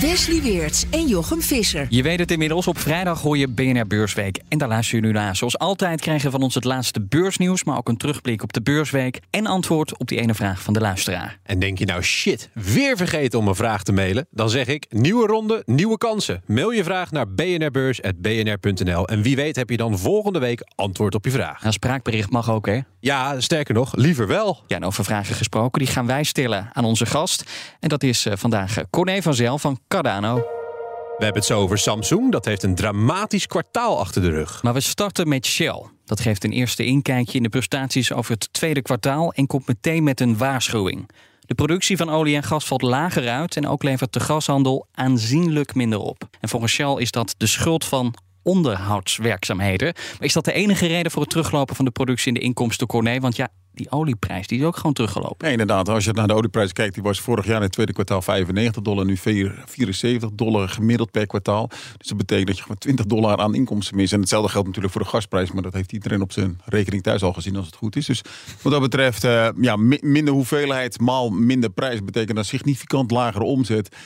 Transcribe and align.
Wesley 0.00 0.42
Weerts 0.42 0.84
en 0.90 1.06
Jochem 1.06 1.40
Visser. 1.40 1.86
Je 1.90 2.02
weet 2.02 2.18
het 2.18 2.30
inmiddels, 2.30 2.66
op 2.66 2.78
vrijdag 2.78 3.20
hoor 3.20 3.38
je 3.38 3.48
BNR 3.48 3.86
Beursweek. 3.86 4.40
En 4.48 4.58
daar 4.58 4.68
luister 4.68 4.96
je 4.96 5.02
nu 5.02 5.12
naar. 5.12 5.36
Zoals 5.36 5.58
altijd 5.58 6.00
krijgen 6.00 6.24
we 6.24 6.30
van 6.30 6.42
ons 6.42 6.54
het 6.54 6.64
laatste 6.64 7.00
beursnieuws... 7.00 7.64
maar 7.64 7.76
ook 7.76 7.88
een 7.88 7.96
terugblik 7.96 8.42
op 8.42 8.52
de 8.52 8.62
beursweek... 8.62 9.20
en 9.30 9.46
antwoord 9.46 9.98
op 9.98 10.08
die 10.08 10.20
ene 10.20 10.34
vraag 10.34 10.62
van 10.62 10.74
de 10.74 10.80
luisteraar. 10.80 11.38
En 11.42 11.58
denk 11.58 11.78
je 11.78 11.84
nou, 11.84 12.02
shit, 12.02 12.48
weer 12.52 12.96
vergeten 12.96 13.38
om 13.38 13.48
een 13.48 13.54
vraag 13.54 13.82
te 13.82 13.92
mailen? 13.92 14.26
Dan 14.30 14.50
zeg 14.50 14.66
ik, 14.66 14.86
nieuwe 14.88 15.26
ronde, 15.26 15.62
nieuwe 15.66 15.98
kansen. 15.98 16.42
Mail 16.46 16.70
je 16.70 16.84
vraag 16.84 17.10
naar 17.10 17.28
bnrbeurs.bnr.nl. 17.28 19.08
En 19.08 19.22
wie 19.22 19.36
weet 19.36 19.56
heb 19.56 19.70
je 19.70 19.76
dan 19.76 19.98
volgende 19.98 20.38
week 20.38 20.62
antwoord 20.74 21.14
op 21.14 21.24
je 21.24 21.30
vraag. 21.30 21.64
Een 21.64 21.72
spraakbericht 21.72 22.30
mag 22.30 22.50
ook, 22.50 22.66
hè? 22.66 22.80
Ja, 23.00 23.40
sterker 23.40 23.74
nog, 23.74 23.96
liever 23.96 24.26
wel. 24.26 24.62
Ja, 24.66 24.76
en 24.76 24.84
over 24.84 25.04
vragen 25.04 25.34
gesproken, 25.34 25.78
die 25.78 25.88
gaan 25.88 26.06
wij 26.06 26.22
stellen 26.22 26.70
aan 26.72 26.84
onze 26.84 27.06
gast. 27.06 27.50
En 27.80 27.88
dat 27.88 28.02
is 28.02 28.26
eh, 28.26 28.32
vandaag 28.36 28.76
eh, 28.76 28.84
Corné 28.90 29.22
van 29.22 29.34
Zel 29.34 29.58
van 29.58 29.78
Cardano. 29.88 30.34
We 30.34 31.24
hebben 31.24 31.42
het 31.42 31.50
zo 31.50 31.60
over 31.60 31.78
Samsung. 31.78 32.32
Dat 32.32 32.44
heeft 32.44 32.62
een 32.62 32.74
dramatisch 32.74 33.46
kwartaal 33.46 33.98
achter 33.98 34.22
de 34.22 34.30
rug. 34.30 34.62
Maar 34.62 34.74
we 34.74 34.80
starten 34.80 35.28
met 35.28 35.46
Shell. 35.46 35.84
Dat 36.04 36.20
geeft 36.20 36.44
een 36.44 36.52
eerste 36.52 36.84
inkijkje 36.84 37.36
in 37.36 37.42
de 37.42 37.48
prestaties 37.48 38.12
over 38.12 38.32
het 38.32 38.52
tweede 38.52 38.82
kwartaal 38.82 39.32
en 39.32 39.46
komt 39.46 39.66
meteen 39.66 40.04
met 40.04 40.20
een 40.20 40.36
waarschuwing. 40.36 41.10
De 41.40 41.54
productie 41.54 41.96
van 41.96 42.10
olie 42.10 42.36
en 42.36 42.42
gas 42.42 42.64
valt 42.64 42.82
lager 42.82 43.28
uit 43.28 43.56
en 43.56 43.68
ook 43.68 43.82
levert 43.82 44.12
de 44.12 44.20
gashandel 44.20 44.86
aanzienlijk 44.92 45.74
minder 45.74 45.98
op. 45.98 46.28
En 46.40 46.48
volgens 46.48 46.72
Shell 46.72 46.94
is 46.94 47.10
dat 47.10 47.34
de 47.36 47.46
schuld 47.46 47.84
van 47.84 48.14
onderhoudswerkzaamheden. 48.42 49.92
Maar 49.94 50.26
is 50.26 50.32
dat 50.32 50.44
de 50.44 50.52
enige 50.52 50.86
reden 50.86 51.10
voor 51.12 51.20
het 51.22 51.30
teruglopen 51.30 51.76
van 51.76 51.84
de 51.84 51.90
productie 51.90 52.28
en 52.28 52.34
de 52.34 52.44
inkomsten, 52.44 52.86
Corné? 52.86 53.20
Want 53.20 53.36
ja, 53.36 53.48
die 53.76 53.90
olieprijs 53.90 54.46
die 54.46 54.58
is 54.58 54.64
ook 54.64 54.76
gewoon 54.76 54.92
teruggelopen. 54.92 55.50
Inderdaad. 55.50 55.88
Als 55.88 56.04
je 56.04 56.12
naar 56.12 56.26
de 56.26 56.34
olieprijs 56.34 56.72
kijkt, 56.72 56.94
die 56.94 57.02
was 57.02 57.20
vorig 57.20 57.46
jaar 57.46 57.56
in 57.56 57.62
het 57.62 57.72
tweede 57.72 57.92
kwartaal 57.92 58.22
95 58.22 58.82
dollar, 58.82 59.04
nu 59.04 59.16
74 59.16 60.30
dollar 60.32 60.68
gemiddeld 60.68 61.10
per 61.10 61.26
kwartaal. 61.26 61.68
Dus 61.96 62.08
dat 62.08 62.16
betekent 62.16 62.46
dat 62.46 62.56
je 62.56 62.62
gewoon 62.62 62.78
20 62.78 63.06
dollar 63.06 63.36
aan 63.36 63.54
inkomsten 63.54 63.96
mist. 63.96 64.12
En 64.12 64.20
hetzelfde 64.20 64.50
geldt 64.50 64.66
natuurlijk 64.66 64.94
voor 64.94 65.02
de 65.02 65.08
gasprijs, 65.08 65.52
maar 65.52 65.62
dat 65.62 65.72
heeft 65.72 65.92
iedereen 65.92 66.22
op 66.22 66.32
zijn 66.32 66.60
rekening 66.64 67.02
thuis 67.02 67.22
al 67.22 67.32
gezien 67.32 67.56
als 67.56 67.66
het 67.66 67.74
goed 67.74 67.96
is. 67.96 68.06
Dus 68.06 68.22
wat 68.62 68.72
dat 68.72 68.82
betreft, 68.82 69.24
uh, 69.24 69.48
ja, 69.60 69.76
minder 70.00 70.34
hoeveelheid 70.34 71.00
maal 71.00 71.30
minder 71.30 71.70
prijs 71.70 72.04
betekent 72.04 72.38
een 72.38 72.44
significant 72.44 73.10
lagere 73.10 73.44
omzet. 73.44 73.96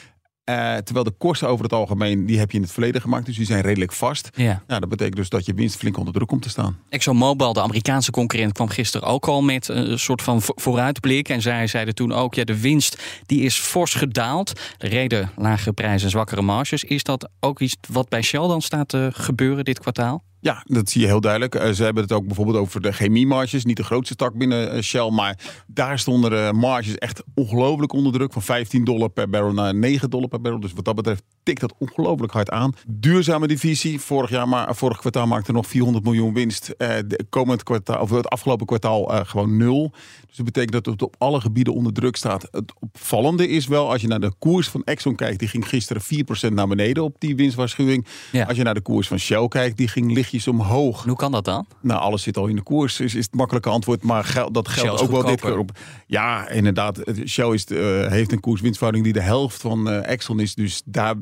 Uh, 0.50 0.76
terwijl 0.76 1.04
de 1.04 1.14
kosten 1.18 1.48
over 1.48 1.64
het 1.64 1.72
algemeen, 1.72 2.26
die 2.26 2.38
heb 2.38 2.50
je 2.50 2.56
in 2.56 2.62
het 2.62 2.72
verleden 2.72 3.00
gemaakt. 3.00 3.26
Dus 3.26 3.36
die 3.36 3.46
zijn 3.46 3.60
redelijk 3.60 3.92
vast. 3.92 4.30
Ja. 4.34 4.62
Nou, 4.66 4.80
dat 4.80 4.88
betekent 4.88 5.16
dus 5.16 5.28
dat 5.28 5.46
je 5.46 5.54
winst 5.54 5.76
flink 5.76 5.96
onder 5.96 6.14
druk 6.14 6.28
komt 6.28 6.42
te 6.42 6.48
staan. 6.48 6.78
ExxonMobil, 6.88 7.52
de 7.52 7.62
Amerikaanse 7.62 8.10
concurrent, 8.10 8.52
kwam 8.52 8.68
gisteren 8.68 9.08
ook 9.08 9.28
al 9.28 9.42
met 9.42 9.68
een 9.68 9.98
soort 9.98 10.22
van 10.22 10.42
vooruitblik. 10.42 11.28
En 11.28 11.42
zij 11.42 11.66
zeiden 11.66 11.94
toen 11.94 12.12
ook, 12.12 12.34
ja, 12.34 12.44
de 12.44 12.60
winst 12.60 13.02
die 13.26 13.42
is 13.42 13.58
fors 13.58 13.94
gedaald. 13.94 14.60
De 14.78 14.88
reden 14.88 15.30
lagere 15.36 15.72
prijzen 15.72 16.04
en 16.04 16.10
zwakkere 16.10 16.42
marges. 16.42 16.84
Is 16.84 17.02
dat 17.02 17.28
ook 17.40 17.60
iets 17.60 17.76
wat 17.88 18.08
bij 18.08 18.22
Shell 18.22 18.46
dan 18.46 18.62
staat 18.62 18.88
te 18.88 19.10
gebeuren 19.12 19.64
dit 19.64 19.78
kwartaal? 19.78 20.22
Ja, 20.40 20.62
dat 20.66 20.90
zie 20.90 21.00
je 21.00 21.06
heel 21.06 21.20
duidelijk. 21.20 21.54
Uh, 21.54 21.70
ze 21.70 21.84
hebben 21.84 22.02
het 22.02 22.12
ook 22.12 22.26
bijvoorbeeld 22.26 22.56
over 22.56 22.80
de 22.80 22.92
chemiemarges. 22.92 23.64
Niet 23.64 23.76
de 23.76 23.84
grootste 23.84 24.14
tak 24.14 24.34
binnen 24.34 24.76
uh, 24.76 24.82
Shell, 24.82 25.10
maar 25.10 25.38
daar 25.66 25.98
stonden 25.98 26.30
de 26.30 26.50
marges 26.52 26.94
echt 26.94 27.22
ongelooflijk 27.34 27.92
onder 27.92 28.12
druk. 28.12 28.32
Van 28.32 28.42
15 28.42 28.84
dollar 28.84 29.08
per 29.08 29.30
barrel 29.30 29.52
naar 29.52 29.74
9 29.74 30.10
dollar 30.10 30.28
per 30.28 30.40
barrel. 30.40 30.60
Dus 30.60 30.72
wat 30.72 30.84
dat 30.84 30.94
betreft 30.94 31.22
tikt 31.50 31.60
dat 31.60 31.74
ongelooflijk 31.78 32.32
hard 32.32 32.50
aan. 32.50 32.72
Duurzame 32.86 33.46
divisie. 33.46 34.00
Vorig, 34.00 34.30
jaar 34.30 34.48
maar, 34.48 34.74
vorig 34.76 34.98
kwartaal 34.98 35.26
maakte 35.26 35.52
nog 35.52 35.66
400 35.66 36.04
miljoen 36.04 36.34
winst. 36.34 36.74
Uh, 36.78 36.88
de 37.06 37.24
komend 37.28 37.62
kwartaal, 37.62 38.00
of 38.00 38.10
het 38.10 38.28
afgelopen 38.28 38.66
kwartaal 38.66 39.24
gewoon 39.24 39.56
nul. 39.56 39.92
Dus 40.30 40.36
dat 40.36 40.44
betekent 40.44 40.72
dat 40.72 40.86
het 40.86 41.02
op 41.02 41.14
alle 41.18 41.40
gebieden 41.40 41.74
onder 41.74 41.92
druk 41.92 42.16
staat. 42.16 42.48
Het 42.50 42.72
opvallende 42.78 43.48
is 43.48 43.66
wel, 43.66 43.90
als 43.90 44.00
je 44.00 44.08
naar 44.08 44.20
de 44.20 44.32
koers 44.38 44.68
van 44.68 44.84
Exxon 44.84 45.14
kijkt, 45.14 45.38
die 45.38 45.48
ging 45.48 45.68
gisteren 45.68 46.02
4% 46.50 46.52
naar 46.52 46.68
beneden 46.68 47.02
op 47.02 47.16
die 47.18 47.36
winstwaarschuwing. 47.36 48.06
Ja. 48.32 48.44
Als 48.44 48.56
je 48.56 48.62
naar 48.62 48.74
de 48.74 48.80
koers 48.80 49.08
van 49.08 49.18
Shell 49.18 49.48
kijkt, 49.48 49.76
die 49.76 49.88
ging 49.88 50.12
lichtjes 50.12 50.48
omhoog. 50.48 51.04
Hoe 51.04 51.16
kan 51.16 51.32
dat 51.32 51.44
dan? 51.44 51.66
Nou, 51.80 52.00
alles 52.00 52.22
zit 52.22 52.36
al 52.36 52.46
in 52.46 52.56
de 52.56 52.62
koers, 52.62 53.00
is, 53.00 53.14
is 53.14 53.24
het 53.24 53.34
makkelijke 53.34 53.68
antwoord. 53.68 54.02
Maar 54.02 54.24
geld, 54.24 54.54
dat 54.54 54.68
geldt 54.68 55.02
ook 55.02 55.10
wel 55.10 55.24
dit 55.24 55.40
keer 55.40 55.58
op. 55.58 55.70
Ja, 56.06 56.48
inderdaad. 56.48 57.00
Shell 57.26 57.52
is, 57.52 57.64
eh, 57.64 58.06
heeft 58.06 58.32
een 58.32 58.40
koerswinstverhouding 58.40 59.04
die 59.04 59.22
de 59.22 59.28
helft 59.28 59.60
van 59.60 59.90
eh, 59.90 60.10
Exxon 60.10 60.40
is. 60.40 60.54
Dus 60.54 60.82
daar 60.84 61.14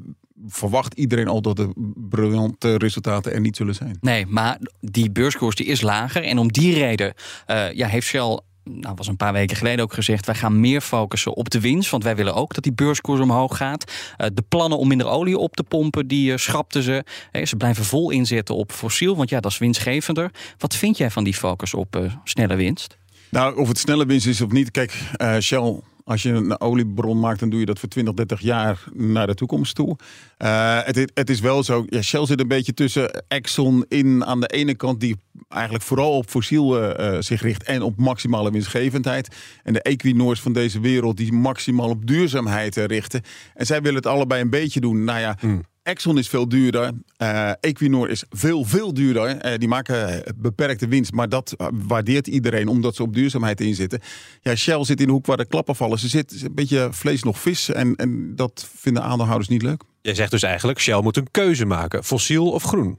verwacht 0.46 0.94
iedereen 0.94 1.28
al 1.28 1.42
dat 1.42 1.56
de 1.56 1.92
briljante 2.08 2.76
resultaten 2.76 3.32
er 3.32 3.40
niet 3.40 3.56
zullen 3.56 3.74
zijn. 3.74 3.96
Nee, 4.00 4.26
maar 4.26 4.58
die 4.80 5.10
beurskoers 5.10 5.56
die 5.56 5.66
is 5.66 5.80
lager. 5.80 6.24
En 6.24 6.38
om 6.38 6.52
die 6.52 6.74
reden 6.74 7.14
uh, 7.46 7.72
ja, 7.72 7.86
heeft 7.86 8.06
Shell 8.06 8.40
nou, 8.70 8.94
was 8.94 9.06
een 9.06 9.16
paar 9.16 9.32
weken 9.32 9.56
geleden 9.56 9.84
ook 9.84 9.92
gezegd... 9.92 10.26
wij 10.26 10.34
gaan 10.34 10.60
meer 10.60 10.80
focussen 10.80 11.34
op 11.34 11.50
de 11.50 11.60
winst. 11.60 11.90
Want 11.90 12.02
wij 12.02 12.16
willen 12.16 12.34
ook 12.34 12.54
dat 12.54 12.62
die 12.62 12.72
beurskoers 12.72 13.20
omhoog 13.20 13.56
gaat. 13.56 13.92
Uh, 14.18 14.26
de 14.34 14.42
plannen 14.48 14.78
om 14.78 14.88
minder 14.88 15.06
olie 15.06 15.38
op 15.38 15.56
te 15.56 15.62
pompen, 15.62 16.06
die 16.06 16.30
uh, 16.30 16.36
schrapten 16.36 16.82
ze. 16.82 17.04
Hey, 17.30 17.46
ze 17.46 17.56
blijven 17.56 17.84
vol 17.84 18.10
inzetten 18.10 18.54
op 18.54 18.72
fossiel, 18.72 19.16
want 19.16 19.30
ja, 19.30 19.40
dat 19.40 19.50
is 19.50 19.58
winstgevender. 19.58 20.30
Wat 20.58 20.74
vind 20.74 20.96
jij 20.96 21.10
van 21.10 21.24
die 21.24 21.34
focus 21.34 21.74
op 21.74 21.96
uh, 21.96 22.12
snelle 22.24 22.54
winst? 22.54 22.96
Nou, 23.30 23.56
of 23.56 23.68
het 23.68 23.78
snelle 23.78 24.06
winst 24.06 24.26
is 24.26 24.40
of 24.40 24.50
niet. 24.50 24.70
Kijk, 24.70 24.92
Shell 25.40 25.80
als 26.08 26.22
je 26.22 26.30
een 26.30 26.60
oliebron 26.60 27.20
maakt, 27.20 27.40
dan 27.40 27.50
doe 27.50 27.60
je 27.60 27.66
dat 27.66 27.78
voor 27.78 27.88
20, 27.88 28.14
30 28.14 28.40
jaar 28.40 28.84
naar 28.92 29.26
de 29.26 29.34
toekomst 29.34 29.74
toe. 29.74 29.96
Uh, 30.38 30.78
het, 31.14 31.30
is 31.30 31.40
wel 31.40 31.62
zo, 31.62 31.84
ja, 31.88 32.02
Shell 32.02 32.26
zit 32.26 32.40
een 32.40 32.48
beetje 32.48 32.74
tussen 32.74 33.24
Exxon 33.28 33.84
in 33.88 34.24
aan 34.24 34.40
de 34.40 34.46
ene 34.46 34.74
kant, 34.74 35.00
die 35.00 35.16
eigenlijk 35.48 35.84
vooral 35.84 36.16
op 36.16 36.28
fossiel 36.28 36.98
uh, 37.00 37.20
zich 37.20 37.42
richt 37.42 37.62
en 37.62 37.82
op 37.82 37.96
maximale 37.96 38.50
winstgevendheid. 38.50 39.36
En 39.62 39.72
de 39.72 39.82
Equinors 39.82 40.40
van 40.40 40.52
deze 40.52 40.80
wereld, 40.80 41.16
die 41.16 41.32
maximaal 41.32 41.88
op 41.88 42.06
duurzaamheid 42.06 42.76
richten. 42.76 43.22
En 43.54 43.66
zij 43.66 43.80
willen 43.80 43.96
het 43.96 44.06
allebei 44.06 44.40
een 44.40 44.50
beetje 44.50 44.80
doen. 44.80 45.04
Nou 45.04 45.20
ja. 45.20 45.36
Mm. 45.40 45.62
Exxon 45.88 46.18
is 46.18 46.28
veel 46.28 46.48
duurder. 46.48 46.92
Uh, 47.22 47.50
Equinor 47.60 48.10
is 48.10 48.24
veel, 48.30 48.64
veel 48.64 48.94
duurder. 48.94 49.46
Uh, 49.46 49.58
die 49.58 49.68
maken 49.68 50.22
beperkte 50.36 50.88
winst. 50.88 51.12
Maar 51.12 51.28
dat 51.28 51.54
waardeert 51.72 52.26
iedereen 52.26 52.68
omdat 52.68 52.94
ze 52.94 53.02
op 53.02 53.14
duurzaamheid 53.14 53.60
inzitten. 53.60 54.00
Ja, 54.40 54.54
Shell 54.54 54.84
zit 54.84 55.00
in 55.00 55.06
de 55.06 55.12
hoek 55.12 55.26
waar 55.26 55.36
de 55.36 55.46
klappen 55.46 55.76
vallen. 55.76 55.98
Ze 55.98 56.08
zit 56.08 56.42
een 56.42 56.54
beetje 56.54 56.88
vlees 56.90 57.22
nog 57.22 57.38
vis. 57.40 57.68
En, 57.68 57.96
en 57.96 58.36
dat 58.36 58.68
vinden 58.74 59.02
aandeelhouders 59.02 59.48
niet 59.48 59.62
leuk. 59.62 59.82
Jij 60.02 60.14
zegt 60.14 60.30
dus 60.30 60.42
eigenlijk, 60.42 60.80
Shell 60.80 61.00
moet 61.00 61.16
een 61.16 61.30
keuze 61.30 61.64
maken. 61.64 62.04
Fossiel 62.04 62.50
of 62.50 62.62
groen? 62.62 62.98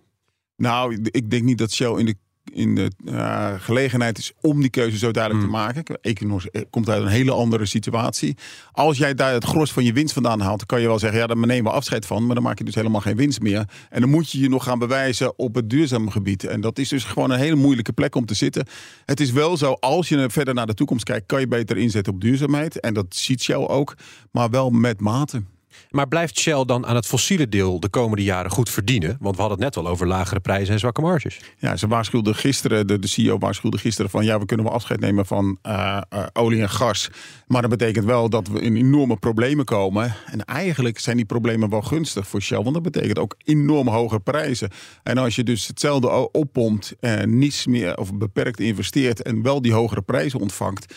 Nou, 0.56 1.00
ik 1.12 1.30
denk 1.30 1.44
niet 1.44 1.58
dat 1.58 1.72
Shell 1.72 1.98
in 1.98 2.06
de 2.06 2.16
in 2.54 2.76
de 2.76 2.92
uh, 3.06 3.54
gelegenheid 3.58 4.18
is 4.18 4.32
om 4.42 4.62
die 4.62 4.70
keuze 4.70 4.98
zo 4.98 5.12
duidelijk 5.12 5.46
Hmm. 5.46 5.56
mm. 5.56 5.62
te 5.62 5.74
maken. 5.74 5.98
Equinor 6.02 6.44
komt 6.70 6.90
uit 6.90 7.02
een 7.02 7.08
hele 7.08 7.32
andere 7.32 7.66
situatie. 7.66 8.38
Als 8.72 8.98
jij 8.98 9.14
daar 9.14 9.34
het 9.34 9.44
gros 9.44 9.74
van 9.74 9.84
je 9.84 9.94
winst 9.94 10.14
vandaan 10.14 10.40
haalt, 10.40 10.58
dan 10.58 10.68
kan 10.68 10.82
je 10.82 10.88
wel 10.88 11.00
zeggen, 11.00 11.20
ja, 11.20 11.28
daar 11.28 11.38
nemen 11.38 11.72
we 11.72 11.78
afscheid 11.78 12.06
van, 12.06 12.26
maar 12.26 12.36
dan 12.36 12.44
maak 12.44 12.58
je 12.58 12.64
dus 12.64 12.76
helemaal 12.76 13.02
geen 13.02 13.16
winst 13.16 13.42
meer. 13.42 13.70
En 13.90 14.02
dan 14.02 14.10
moet 14.10 14.32
je 14.32 14.40
je 14.40 14.50
nog 14.50 14.64
gaan 14.64 14.80
bewijzen 14.80 15.38
op 15.38 15.56
het 15.56 15.70
duurzame 15.70 16.12
gebied. 16.12 16.44
En 16.44 16.62
dat 16.62 16.80
is 16.80 16.90
dus 16.90 17.04
gewoon 17.04 17.32
een 17.32 17.40
hele 17.40 17.56
moeilijke 17.56 17.94
plek 17.94 18.16
om 18.16 18.26
te 18.26 18.34
zitten. 18.34 18.68
Het 19.06 19.20
is 19.20 19.32
wel 19.32 19.58
zo, 19.58 19.72
als 19.72 20.10
je 20.10 20.30
verder 20.30 20.54
naar 20.54 20.68
de 20.68 20.74
toekomst 20.74 21.04
kijkt, 21.04 21.26
kan 21.26 21.40
je 21.40 21.48
beter 21.48 21.78
inzetten 21.78 22.14
op 22.14 22.22
duurzaamheid. 22.22 22.80
En 22.80 22.94
dat 22.94 23.16
ziet 23.16 23.42
Shell 23.42 23.68
ook, 23.68 23.96
maar 24.32 24.50
wel 24.50 24.70
met 24.70 25.00
mate. 25.00 25.44
Maar 25.90 26.08
blijft 26.08 26.40
Shell 26.40 26.66
dan 26.66 26.86
aan 26.86 26.96
het 26.96 27.06
fossiele 27.06 27.50
deel 27.50 27.80
de 27.80 27.90
komende 27.90 28.24
jaren 28.24 28.52
goed 28.52 28.70
verdienen? 28.70 29.18
Want 29.20 29.36
we 29.36 29.42
hadden 29.42 29.60
het 29.64 29.76
net 29.76 29.86
al 29.86 29.92
over 29.92 30.08
lagere 30.08 30.40
prijzen 30.40 30.74
en 30.74 30.80
zwakke 30.80 31.02
marges. 31.02 31.40
Ja, 31.58 31.76
ze 31.76 31.88
waarschuwde 31.88 32.34
gisteren, 32.34 32.88
de, 32.88 33.00
de 33.00 33.08
CEO 33.08 33.38
waarschuwde 33.38 33.78
gisteren 33.78 34.12
van 34.12 34.26
ja, 34.26 34.40
we 34.40 34.46
kunnen 34.46 34.66
wel 34.66 34.76
afscheid 34.76 35.00
nemen 35.00 35.26
van 35.26 35.58
uh, 35.64 36.02
uh, 36.14 36.26
olie 36.34 36.62
en 36.62 36.70
gas. 36.70 37.10
Maar 37.48 37.62
dat 37.62 37.70
betekent 37.70 38.06
wel 38.06 38.30
dat 38.30 38.48
we 38.48 38.62
in 38.62 38.76
enorme 38.76 39.18
problemen 39.18 39.66
komen. 39.66 40.16
En 40.26 40.46
eigenlijk 40.46 41.00
zijn 41.00 41.16
die 41.18 41.26
problemen 41.26 41.70
wel 41.70 41.82
gunstig 41.82 42.28
voor 42.28 42.42
Shell, 42.42 42.62
want 42.62 42.74
dat 42.74 42.84
betekent 42.84 43.20
ook 43.20 43.36
enorm 43.44 43.88
hoge 43.88 44.20
prijzen. 44.20 44.70
En 45.04 45.18
als 45.18 45.36
je 45.36 45.44
dus 45.44 45.68
hetzelfde 45.68 46.32
oppompt 46.32 46.96
en 47.00 47.38
niets 47.38 47.66
meer 47.66 47.98
of 47.98 48.14
beperkt 48.14 48.60
investeert 48.60 49.22
en 49.22 49.42
wel 49.42 49.62
die 49.62 49.74
hogere 49.74 50.02
prijzen 50.02 50.40
ontvangt 50.40 50.94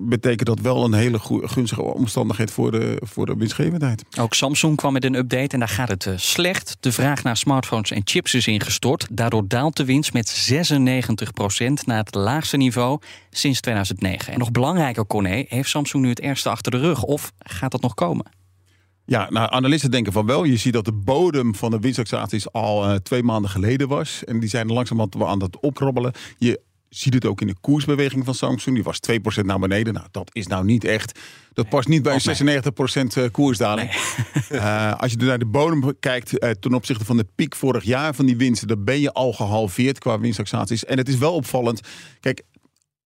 betekent 0.00 0.46
dat 0.46 0.60
wel 0.60 0.84
een 0.84 0.92
hele 0.92 1.18
gunstige 1.42 1.82
omstandigheid 1.82 2.50
voor 2.50 2.70
de, 2.70 3.00
voor 3.04 3.26
de 3.26 3.36
winstgevendheid. 3.36 4.04
Ook 4.20 4.34
Samsung 4.34 4.76
kwam 4.76 4.92
met 4.92 5.04
een 5.04 5.14
update 5.14 5.48
en 5.48 5.58
daar 5.58 5.68
gaat 5.68 5.88
het 5.88 6.06
eh, 6.06 6.12
slecht. 6.16 6.76
De 6.80 6.92
vraag 6.92 7.22
naar 7.22 7.36
smartphones 7.36 7.90
en 7.90 8.00
chips 8.04 8.34
is 8.34 8.46
ingestort. 8.46 9.06
Daardoor 9.10 9.48
daalt 9.48 9.76
de 9.76 9.84
winst 9.84 10.12
met 10.12 10.50
96% 10.52 11.84
naar 11.84 12.04
het 12.04 12.14
laagste 12.14 12.56
niveau 12.56 13.00
sinds 13.30 13.60
2009. 13.60 14.32
En 14.32 14.38
nog 14.38 14.50
belangrijker, 14.50 15.06
Corné, 15.06 15.44
heeft 15.48 15.68
Samsung 15.68 16.02
nu 16.02 16.08
het 16.08 16.20
ergste 16.20 16.48
achter 16.48 16.72
de 16.72 16.78
rug? 16.78 17.02
Of 17.02 17.32
gaat 17.38 17.70
dat 17.70 17.80
nog 17.80 17.94
komen? 17.94 18.36
Ja, 19.04 19.30
nou, 19.30 19.50
analisten 19.50 19.90
denken 19.90 20.12
van 20.12 20.26
wel. 20.26 20.44
Je 20.44 20.56
ziet 20.56 20.72
dat 20.72 20.84
de 20.84 20.92
bodem 20.92 21.54
van 21.54 21.70
de 21.70 21.78
winsttaxaties 21.78 22.52
al 22.52 22.84
eh, 22.84 22.94
twee 22.94 23.22
maanden 23.22 23.50
geleden 23.50 23.88
was. 23.88 24.24
En 24.24 24.40
die 24.40 24.48
zijn 24.48 24.72
langzamerhand 24.72 25.22
aan 25.22 25.42
het 25.42 25.60
opkrabbelen. 25.60 26.12
Je 26.38 26.60
ziet 26.88 27.14
het 27.14 27.26
ook 27.26 27.40
in 27.40 27.46
de 27.46 27.56
koersbeweging 27.60 28.24
van 28.24 28.34
Samsung. 28.34 28.74
Die 28.74 28.84
was 28.84 29.00
2% 29.42 29.44
naar 29.44 29.58
beneden. 29.58 29.94
Nou, 29.94 30.06
dat 30.10 30.30
is 30.32 30.46
nou 30.46 30.64
niet 30.64 30.84
echt. 30.84 31.18
Dat 31.52 31.68
past 31.68 31.88
niet 31.88 32.02
bij 32.02 32.20
een 32.24 32.62
96% 33.16 33.16
eh, 33.16 33.30
koersdaling. 33.30 33.90
Eh, 34.48 34.94
als 34.94 35.10
je 35.12 35.16
naar 35.16 35.38
de 35.38 35.46
bodem 35.46 35.98
kijkt 36.00 36.38
eh, 36.38 36.50
ten 36.50 36.74
opzichte 36.74 37.04
van 37.04 37.16
de 37.16 37.26
piek 37.34 37.56
vorig 37.56 37.84
jaar 37.84 38.14
van 38.14 38.26
die 38.26 38.36
winsten, 38.36 38.68
dan 38.68 38.84
ben 38.84 39.00
je 39.00 39.12
al 39.12 39.32
gehalveerd 39.32 39.98
qua 39.98 40.20
winsttaxaties. 40.20 40.84
En 40.84 40.98
het 40.98 41.08
is 41.08 41.16
wel 41.16 41.34
opvallend. 41.34 41.80
Kijk, 42.20 42.42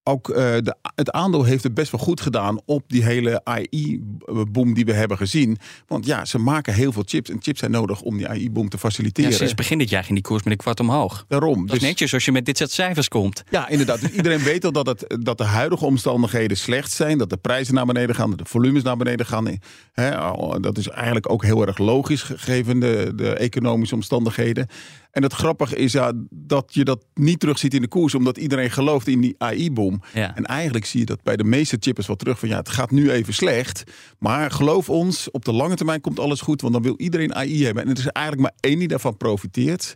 ook 0.03 0.29
eh, 0.29 0.35
de, 0.35 0.75
het 0.95 1.11
aandeel 1.11 1.43
heeft 1.43 1.63
het 1.63 1.73
best 1.73 1.91
wel 1.91 2.01
goed 2.01 2.21
gedaan 2.21 2.61
op 2.65 2.83
die 2.87 3.03
hele 3.03 3.41
AI-boom 3.43 4.73
die 4.73 4.85
we 4.85 4.93
hebben 4.93 5.17
gezien. 5.17 5.57
Want 5.87 6.05
ja, 6.05 6.25
ze 6.25 6.37
maken 6.37 6.73
heel 6.73 6.91
veel 6.91 7.03
chips. 7.05 7.29
En 7.29 7.37
chips 7.41 7.59
zijn 7.59 7.71
nodig 7.71 8.01
om 8.01 8.17
die 8.17 8.27
AI-boom 8.27 8.69
te 8.69 8.75
Ja, 8.75 8.81
faciliteren. 8.81 9.33
sinds 9.33 9.53
begin 9.55 9.77
dit 9.77 9.89
jaar 9.89 10.03
ging 10.03 10.13
die 10.13 10.23
koers 10.23 10.43
met 10.43 10.51
een 10.51 10.59
kwart 10.59 10.79
omhoog. 10.79 11.25
Daarom. 11.27 11.65
Dat 11.67 11.75
is 11.75 11.81
netjes 11.81 12.13
als 12.13 12.25
je 12.25 12.31
met 12.31 12.45
dit 12.45 12.57
soort 12.57 12.71
cijfers 12.71 13.07
komt. 13.07 13.43
Ja, 13.49 13.67
inderdaad. 13.69 14.01
Dus 14.01 14.11
iedereen 14.11 14.43
weet 14.53 14.65
al 14.65 14.71
dat, 14.71 14.85
het, 14.87 15.17
dat 15.19 15.37
de 15.37 15.43
huidige 15.43 15.85
omstandigheden 15.85 16.57
slecht 16.57 16.91
zijn. 16.91 17.17
Dat 17.17 17.29
de 17.29 17.37
prijzen 17.37 17.73
naar 17.73 17.85
beneden 17.85 18.15
gaan, 18.15 18.29
dat 18.29 18.39
de 18.39 18.45
volumes 18.45 18.83
naar 18.83 18.97
beneden 18.97 19.25
gaan. 19.25 19.57
Hè, 19.91 20.11
dat 20.59 20.77
is 20.77 20.89
eigenlijk 20.89 21.31
ook 21.31 21.43
heel 21.43 21.67
erg 21.67 21.77
logisch, 21.77 22.21
gegeven 22.21 22.79
de, 22.79 23.11
de 23.15 23.33
economische 23.35 23.95
omstandigheden. 23.95 24.67
En 25.13 25.23
het 25.23 25.33
grappige 25.33 25.75
is 25.75 25.91
ja, 25.91 26.11
dat 26.29 26.73
je 26.73 26.83
dat 26.83 27.05
niet 27.13 27.39
terugziet 27.39 27.73
in 27.73 27.81
de 27.81 27.87
koers, 27.87 28.15
omdat 28.15 28.37
iedereen 28.37 28.71
gelooft 28.71 29.07
in 29.07 29.21
die 29.21 29.35
AI-boom. 29.37 30.01
Ja. 30.13 30.35
En 30.35 30.45
eigenlijk 30.45 30.85
zie 30.85 30.99
je 30.99 31.05
dat 31.05 31.23
bij 31.23 31.35
de 31.35 31.43
meeste 31.43 31.77
chippers 31.79 32.07
wel 32.07 32.15
terug 32.15 32.39
van 32.39 32.49
ja, 32.49 32.57
het 32.57 32.69
gaat 32.69 32.91
nu 32.91 33.11
even 33.11 33.33
slecht. 33.33 33.83
Maar 34.19 34.51
geloof 34.51 34.89
ons, 34.89 35.31
op 35.31 35.45
de 35.45 35.53
lange 35.53 35.75
termijn 35.75 36.01
komt 36.01 36.19
alles 36.19 36.41
goed, 36.41 36.61
want 36.61 36.73
dan 36.73 36.81
wil 36.81 36.93
iedereen 36.97 37.35
AI 37.35 37.65
hebben. 37.65 37.83
En 37.83 37.89
er 37.89 37.97
is 37.97 38.07
eigenlijk 38.07 38.47
maar 38.47 38.57
één 38.59 38.79
die 38.79 38.87
daarvan 38.87 39.17
profiteert. 39.17 39.95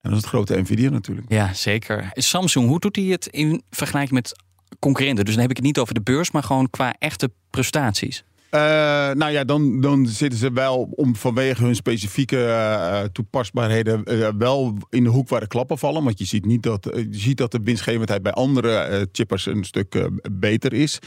En 0.00 0.10
dat 0.10 0.12
is 0.12 0.16
het 0.16 0.26
grote 0.26 0.60
Nvidia 0.60 0.90
natuurlijk. 0.90 1.32
Ja, 1.32 1.54
zeker. 1.54 2.10
Samsung, 2.12 2.68
hoe 2.68 2.80
doet 2.80 2.96
hij 2.96 3.04
het 3.04 3.26
in 3.26 3.62
vergelijking 3.70 4.14
met 4.14 4.42
concurrenten? 4.78 5.24
Dus 5.24 5.34
dan 5.34 5.42
heb 5.42 5.50
ik 5.50 5.56
het 5.56 5.66
niet 5.66 5.78
over 5.78 5.94
de 5.94 6.02
beurs, 6.02 6.30
maar 6.30 6.42
gewoon 6.42 6.70
qua 6.70 6.94
echte 6.98 7.30
prestaties. 7.50 8.24
Eh, 8.50 8.60
nou 9.10 9.30
ja, 9.30 9.44
dan, 9.44 9.80
dan 9.80 10.06
zitten 10.06 10.38
ze 10.38 10.52
wel 10.52 10.92
om 10.94 11.16
vanwege 11.16 11.64
hun 11.64 11.74
specifieke 11.74 12.44
eh, 12.44 13.02
toepasbaarheden 13.02 14.04
wel 14.38 14.76
in 14.88 15.04
de 15.04 15.10
hoek 15.10 15.28
waar 15.28 15.40
de 15.40 15.46
klappen 15.46 15.78
vallen. 15.78 16.04
Want 16.04 16.18
je 16.18 16.24
ziet, 16.24 16.44
niet 16.44 16.62
dat, 16.62 16.88
je 16.92 17.08
ziet 17.10 17.36
dat 17.36 17.52
de 17.52 17.60
winstgevendheid 17.62 18.22
bij 18.22 18.32
andere 18.32 19.08
chippers 19.12 19.46
een 19.46 19.64
stuk 19.64 20.08
beter 20.32 20.72
is. 20.72 20.98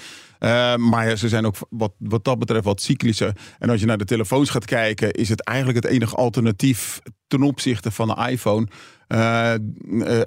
Maar 0.78 1.10
ja, 1.10 1.16
ze 1.16 1.30
zijn 1.30 1.46
ook 1.46 1.56
wat, 1.70 1.94
wat 1.98 2.24
dat 2.24 2.40
betreft 2.40 2.66
wat 2.66 2.82
cyclischer. 2.82 3.36
En 3.60 3.70
als 3.70 3.80
je 3.80 3.86
naar 3.86 3.98
de 3.98 4.06
telefoons 4.06 4.50
gaat 4.50 4.66
kijken, 4.66 5.12
is 5.12 5.30
het 5.30 5.44
eigenlijk 5.44 5.84
het 5.84 5.94
enige 5.94 6.16
alternatief 6.16 7.02
ten 7.28 7.42
opzichte 7.42 7.92
van 7.92 8.08
de 8.08 8.28
iPhone. 8.30 8.68
Eh, 9.14 9.54
eh, 9.54 9.60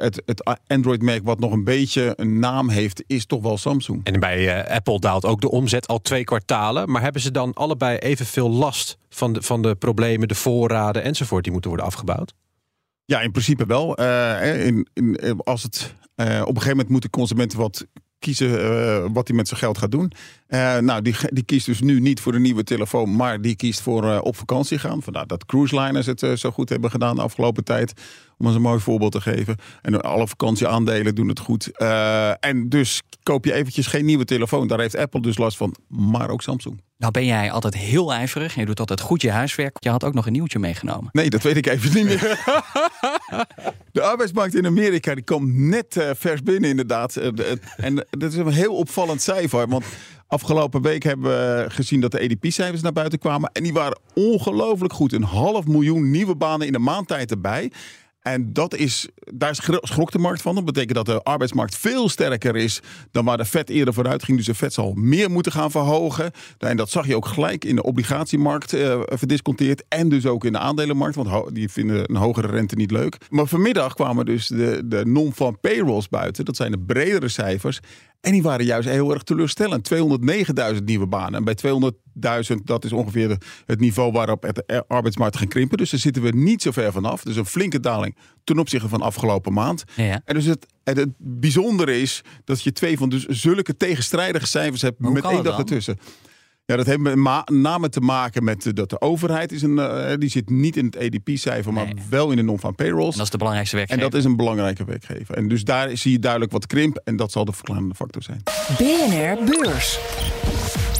het, 0.00 0.22
het 0.24 0.58
Android-merk 0.66 1.24
wat 1.24 1.38
nog 1.38 1.52
een 1.52 1.64
beetje 1.64 2.12
een 2.16 2.38
naam 2.38 2.68
heeft, 2.68 3.04
is 3.06 3.26
toch 3.26 3.42
wel 3.42 3.58
Samsung. 3.58 4.00
En 4.04 4.20
bij 4.20 4.62
eh, 4.62 4.74
Apple 4.74 5.00
daalt 5.00 5.24
ook 5.24 5.40
de 5.40 5.50
omzet 5.50 5.86
al 5.86 6.00
twee 6.00 6.24
kwartalen. 6.24 6.90
Maar 6.90 7.02
hebben 7.02 7.20
ze 7.20 7.30
dan 7.30 7.52
allebei 7.52 7.98
evenveel 7.98 8.50
last 8.50 8.98
van 9.08 9.32
de, 9.32 9.42
van 9.42 9.62
de 9.62 9.74
problemen, 9.74 10.28
de 10.28 10.34
voorraden 10.34 11.02
enzovoort 11.02 11.42
die 11.42 11.52
moeten 11.52 11.70
worden 11.70 11.88
afgebouwd? 11.88 12.34
Ja, 13.04 13.20
in 13.20 13.30
principe 13.30 13.66
wel. 13.66 13.94
In, 13.94 14.88
in, 14.94 15.40
als 15.44 15.62
het, 15.62 15.94
op 16.16 16.26
een 16.26 16.46
gegeven 16.46 16.68
moment 16.68 16.88
moeten 16.88 17.10
consumenten 17.10 17.58
wat 17.58 17.86
kiezen 18.18 19.12
wat 19.12 19.28
hij 19.28 19.36
met 19.36 19.48
zijn 19.48 19.60
geld 19.60 19.78
gaat 19.78 19.90
doen. 19.90 20.12
Nou, 20.80 21.02
die, 21.02 21.14
die 21.20 21.44
kiest 21.44 21.66
dus 21.66 21.80
nu 21.80 22.00
niet 22.00 22.20
voor 22.20 22.34
een 22.34 22.42
nieuwe 22.42 22.64
telefoon, 22.64 23.16
maar 23.16 23.40
die 23.40 23.56
kiest 23.56 23.80
voor 23.80 24.20
op 24.20 24.36
vakantie 24.36 24.78
gaan. 24.78 25.02
Vandaar 25.02 25.26
dat 25.26 25.46
cruise 25.46 25.80
liners 25.80 26.06
het 26.06 26.26
zo 26.34 26.50
goed 26.50 26.68
hebben 26.68 26.90
gedaan 26.90 27.16
de 27.16 27.22
afgelopen 27.22 27.64
tijd. 27.64 27.92
Om 28.38 28.46
eens 28.46 28.54
een 28.54 28.62
mooi 28.62 28.80
voorbeeld 28.80 29.12
te 29.12 29.20
geven. 29.20 29.56
En 29.82 30.00
alle 30.00 30.28
vakantieaandelen 30.28 31.14
doen 31.14 31.28
het 31.28 31.38
goed. 31.38 31.70
Eh, 31.78 32.44
en 32.44 32.68
dus 32.68 33.02
koop 33.22 33.44
je 33.44 33.52
eventjes 33.52 33.86
geen 33.86 34.04
nieuwe 34.04 34.24
telefoon. 34.24 34.66
Daar 34.68 34.80
heeft 34.80 34.96
Apple 34.96 35.20
dus 35.20 35.38
last 35.38 35.56
van, 35.56 35.74
maar 35.88 36.30
ook 36.30 36.42
Samsung. 36.42 36.80
Nou 36.98 37.12
ben 37.12 37.24
jij 37.24 37.50
altijd 37.50 37.76
heel 37.76 38.12
ijverig. 38.12 38.54
Je 38.54 38.66
doet 38.66 38.80
altijd 38.80 39.00
goed 39.00 39.22
je 39.22 39.30
huiswerk. 39.30 39.76
Je 39.80 39.88
had 39.90 40.04
ook 40.04 40.14
nog 40.14 40.26
een 40.26 40.32
nieuwtje 40.32 40.58
meegenomen. 40.58 41.08
Nee, 41.12 41.30
dat 41.30 41.42
weet 41.42 41.56
ik 41.56 41.66
even 41.66 41.94
niet 41.94 42.04
meer. 42.04 42.20
De 43.92 44.02
arbeidsmarkt 44.02 44.54
in 44.54 44.66
Amerika 44.66 45.14
die 45.14 45.24
komt 45.24 45.54
net 45.54 45.96
eh, 45.96 46.10
vers 46.14 46.42
binnen, 46.42 46.70
inderdaad. 46.70 47.16
Eh, 47.16 47.28
de- 47.34 47.58
en 47.76 48.06
dat 48.10 48.32
is 48.32 48.36
een 48.38 48.48
heel 48.52 48.74
opvallend 48.74 49.22
cijfer. 49.22 49.68
Want 49.68 49.84
afgelopen 50.26 50.82
week 50.82 51.02
hebben 51.02 51.30
we 51.30 51.64
gezien 51.68 52.00
dat 52.00 52.10
de 52.10 52.18
EDP-cijfers 52.20 52.82
naar 52.82 52.92
buiten 52.92 53.18
kwamen. 53.18 53.50
En 53.52 53.62
die 53.62 53.72
waren 53.72 53.98
ongelooflijk 54.14 54.92
goed. 54.92 55.12
Een 55.12 55.22
half 55.22 55.66
miljoen 55.66 56.10
nieuwe 56.10 56.36
banen 56.36 56.66
in 56.66 56.74
een 56.74 56.82
maand 56.82 57.08
tijd 57.08 57.30
erbij. 57.30 57.72
En 58.26 58.52
dat 58.52 58.74
is, 58.74 59.08
daar 59.34 59.54
schro- 59.54 59.78
schrok 59.80 60.10
de 60.12 60.18
markt 60.18 60.42
van. 60.42 60.54
Dat 60.54 60.64
betekent 60.64 60.94
dat 60.94 61.06
de 61.06 61.22
arbeidsmarkt 61.22 61.76
veel 61.76 62.08
sterker 62.08 62.56
is 62.56 62.80
dan 63.10 63.24
waar 63.24 63.36
de 63.36 63.44
Fed 63.44 63.70
eerder 63.70 63.94
vooruit 63.94 64.24
ging. 64.24 64.36
Dus 64.36 64.46
de 64.46 64.54
Fed 64.54 64.72
zal 64.72 64.92
meer 64.94 65.30
moeten 65.30 65.52
gaan 65.52 65.70
verhogen. 65.70 66.30
En 66.58 66.76
dat 66.76 66.90
zag 66.90 67.06
je 67.06 67.16
ook 67.16 67.26
gelijk 67.26 67.64
in 67.64 67.76
de 67.76 67.82
obligatiemarkt 67.82 68.72
eh, 68.72 69.00
verdisconteerd. 69.04 69.84
En 69.88 70.08
dus 70.08 70.26
ook 70.26 70.44
in 70.44 70.52
de 70.52 70.58
aandelenmarkt, 70.58 71.16
want 71.16 71.54
die 71.54 71.68
vinden 71.68 72.10
een 72.10 72.16
hogere 72.16 72.46
rente 72.46 72.74
niet 72.74 72.90
leuk. 72.90 73.16
Maar 73.30 73.46
vanmiddag 73.46 73.94
kwamen 73.94 74.24
dus 74.24 74.46
de, 74.46 74.82
de 74.84 75.04
non-farm 75.04 75.58
payrolls 75.60 76.08
buiten. 76.08 76.44
Dat 76.44 76.56
zijn 76.56 76.70
de 76.70 76.78
bredere 76.78 77.28
cijfers. 77.28 77.80
En 78.26 78.32
die 78.32 78.42
waren 78.42 78.66
juist 78.66 78.88
heel 78.88 79.12
erg 79.12 79.22
teleurstellend. 79.22 79.94
209.000 80.74 80.84
nieuwe 80.84 81.06
banen. 81.06 81.34
En 81.34 81.44
bij 81.44 81.56
200.000, 82.52 82.56
dat 82.64 82.84
is 82.84 82.92
ongeveer 82.92 83.36
het 83.66 83.80
niveau 83.80 84.12
waarop 84.12 84.42
het 84.42 84.54
de 84.54 84.84
arbeidsmarkt 84.88 85.36
gaat 85.36 85.48
krimpen. 85.48 85.78
Dus 85.78 85.90
daar 85.90 86.00
zitten 86.00 86.22
we 86.22 86.30
niet 86.30 86.62
zo 86.62 86.70
ver 86.70 86.92
vanaf. 86.92 87.22
Dus 87.22 87.36
een 87.36 87.46
flinke 87.46 87.80
daling 87.80 88.16
ten 88.44 88.58
opzichte 88.58 88.88
van 88.88 89.02
afgelopen 89.02 89.52
maand. 89.52 89.84
Ja. 89.96 90.20
En 90.24 90.34
dus 90.34 90.44
het, 90.44 90.66
en 90.84 90.96
het 90.96 91.08
bijzondere 91.18 92.00
is 92.00 92.22
dat 92.44 92.62
je 92.62 92.72
twee 92.72 92.98
van 92.98 93.08
dus 93.08 93.24
zulke 93.26 93.76
tegenstrijdige 93.76 94.46
cijfers 94.46 94.82
hebt 94.82 94.98
met 94.98 95.24
één 95.24 95.44
dag 95.44 95.58
ertussen. 95.58 95.98
Ja, 96.66 96.76
dat 96.76 96.86
heeft 96.86 96.98
met 96.98 97.14
ma- 97.14 97.44
name 97.52 97.88
te 97.88 98.00
maken 98.00 98.44
met 98.44 98.66
eh, 98.66 98.72
dat 98.74 98.90
de 98.90 99.00
overheid 99.00 99.52
is 99.52 99.62
een, 99.62 99.78
eh, 99.78 100.12
die 100.18 100.28
zit 100.30 100.50
niet 100.50 100.76
in 100.76 100.84
het 100.84 100.96
EDP-cijfer, 100.96 101.72
maar 101.72 101.84
Nee. 101.84 101.94
wel 102.10 102.30
in 102.30 102.36
de 102.36 102.42
non-farm 102.42 102.74
payrolls. 102.74 103.10
En 103.10 103.16
dat 103.16 103.24
is 103.24 103.30
de 103.30 103.36
belangrijkste 103.36 103.76
En 103.76 103.82
werkgever. 103.86 104.10
dat 104.12 104.20
is 104.20 104.26
een 104.26 104.36
belangrijke 104.36 104.84
werkgever. 104.84 105.34
En 105.36 105.48
dus 105.48 105.64
daar 105.64 105.96
zie 105.96 106.12
je 106.12 106.18
duidelijk 106.18 106.52
wat 106.52 106.66
krimp. 106.66 107.00
En 107.04 107.16
dat 107.16 107.32
zal 107.32 107.44
de 107.44 107.52
verklarende 107.52 107.94
factor 107.94 108.22
zijn. 108.22 108.42
BNR 108.78 109.44
Beurs. 109.44 109.98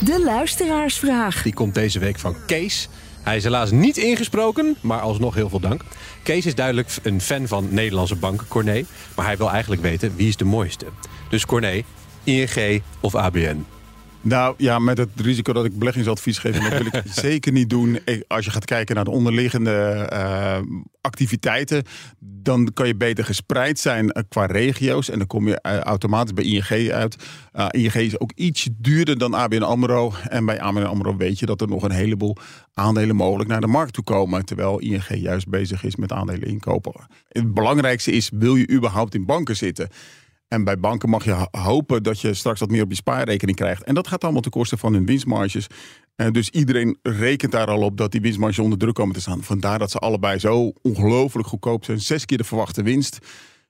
De 0.05 0.23
luisteraarsvraag. 0.25 1.43
Die 1.43 1.55
komt 1.55 1.75
deze 1.75 1.99
week 1.99 2.19
van 2.19 2.35
Kees. 2.47 2.89
Hij 3.23 3.37
is 3.37 3.45
helaas 3.45 3.71
niet 3.71 3.97
ingesproken, 3.97 4.77
maar 4.81 5.01
alsnog 5.01 5.35
heel 5.35 5.49
veel 5.49 5.61
dank. 5.61 5.83
Kees 6.23 6.47
is 6.47 6.55
duidelijk 6.55 6.97
een 7.03 7.21
fan 7.21 7.47
van 7.47 7.67
Nederlandse 7.71 8.17
banken, 8.17 8.49
Corné. 8.49 8.85
Maar 9.17 9.27
hij 9.27 9.37
wil 9.37 9.51
eigenlijk 9.51 9.83
weten 9.83 10.13
wie 10.17 10.29
is 10.29 10.37
de 10.37 10.45
mooiste. 10.45 10.87
Dus 11.29 11.47
Corné, 11.47 11.83
ING 12.25 12.83
of 13.01 13.15
ABN? 13.15 13.65
Nou 14.27 14.55
ja, 14.59 14.79
met 14.79 14.99
het 14.99 15.09
risico 15.17 15.53
dat 15.53 15.65
ik 15.65 15.79
beleggingsadvies 15.79 16.39
geef, 16.39 16.55
en 16.55 16.71
dat 16.71 16.83
wil 16.83 17.01
ik 17.01 17.03
zeker 17.29 17.53
niet 17.53 17.71
doen. 17.71 17.99
Als 18.29 18.45
je 18.45 18.51
gaat 18.51 18.65
kijken 18.65 18.95
naar 18.95 19.05
de 19.05 19.11
onderliggende 19.11 20.07
eh, 20.11 20.59
activiteiten, 21.01 21.83
dan 22.19 22.73
kan 22.73 22.87
je 22.87 22.97
beter 22.97 23.25
gespreid 23.25 23.79
zijn 23.79 24.11
eh, 24.11 24.23
qua 24.29 24.47
regio's. 24.47 25.11
En 25.11 25.19
dan 25.19 25.27
kom 25.27 25.49
je 25.49 25.61
eh, 25.61 25.79
automatisch 25.79 26.33
bij 26.33 26.45
ING 26.45 26.91
uit. 26.91 27.17
ING 27.71 27.95
is 27.95 28.21
ook 28.21 28.33
iets 28.35 28.69
duurder 28.73 29.19
dan 29.19 29.35
ABN 29.35 29.63
AMRO. 29.63 30.13
En 30.29 30.45
bij 30.47 30.61
ABN 30.61 30.83
AMRO 30.83 31.17
weet 31.17 31.39
je 31.39 31.47
dat 31.47 31.61
er 31.61 31.69
nog 31.69 31.83
een 31.83 31.91
heleboel 31.91 32.37
aandelen 32.75 33.17
mogelijk 33.17 33.49
naar 33.49 33.61
de 33.61 33.67
markt 33.67 33.93
toe 33.93 34.05
komen. 34.05 34.45
Terwijl 34.45 34.79
ING 34.79 35.07
juist 35.09 35.49
bezig 35.49 35.85
is 35.85 35.97
met 35.97 36.13
aandelen 36.13 36.49
inkopen. 36.49 36.93
Het 37.29 37.55
belangrijkste 37.55 38.13
is, 38.13 38.31
wil 38.35 38.57
je 38.57 38.71
überhaupt 38.71 39.15
in 39.15 39.27
banken 39.27 39.57
zitten? 39.57 39.89
En 40.49 40.65
bij 40.65 40.79
banken 40.79 41.09
mag 41.09 41.25
je 41.25 41.31
ho- 41.31 41.49
hopen 41.51 42.03
dat 42.03 42.21
je 42.21 42.35
straks 42.35 42.61
wat 42.61 42.71
meer 42.71 42.83
op 42.83 42.91
je 42.91 42.97
spaarrekening 42.97 43.57
krijgt. 43.57 43.83
En 43.83 43.95
dat 43.95 44.09
gaat 44.09 44.25
allemaal 44.25 44.43
ten 44.43 44.51
koste 44.51 44.77
van 44.77 44.93
hun 44.93 45.07
winstmarges. 45.07 45.67
En 46.17 46.33
dus 46.33 46.51
iedereen 46.51 46.99
rekent 47.03 47.53
daar 47.53 47.67
al 47.67 47.83
op 47.83 47.97
dat 47.97 48.13
die 48.13 48.21
winstmarges 48.21 48.59
onder 48.59 48.79
druk 48.79 48.95
komen 48.95 49.15
te 49.15 49.21
staan. 49.21 49.43
Vandaar 49.43 49.79
dat 49.79 49.91
ze 49.91 49.99
allebei 49.99 50.39
zo 50.39 50.73
ongelooflijk 50.83 51.49
goedkoop 51.49 51.85
zijn. 51.85 52.01
Zes 52.01 52.25
keer 52.25 52.39
de 52.39 52.45
verwachte 52.45 52.83
winst. 52.83 53.19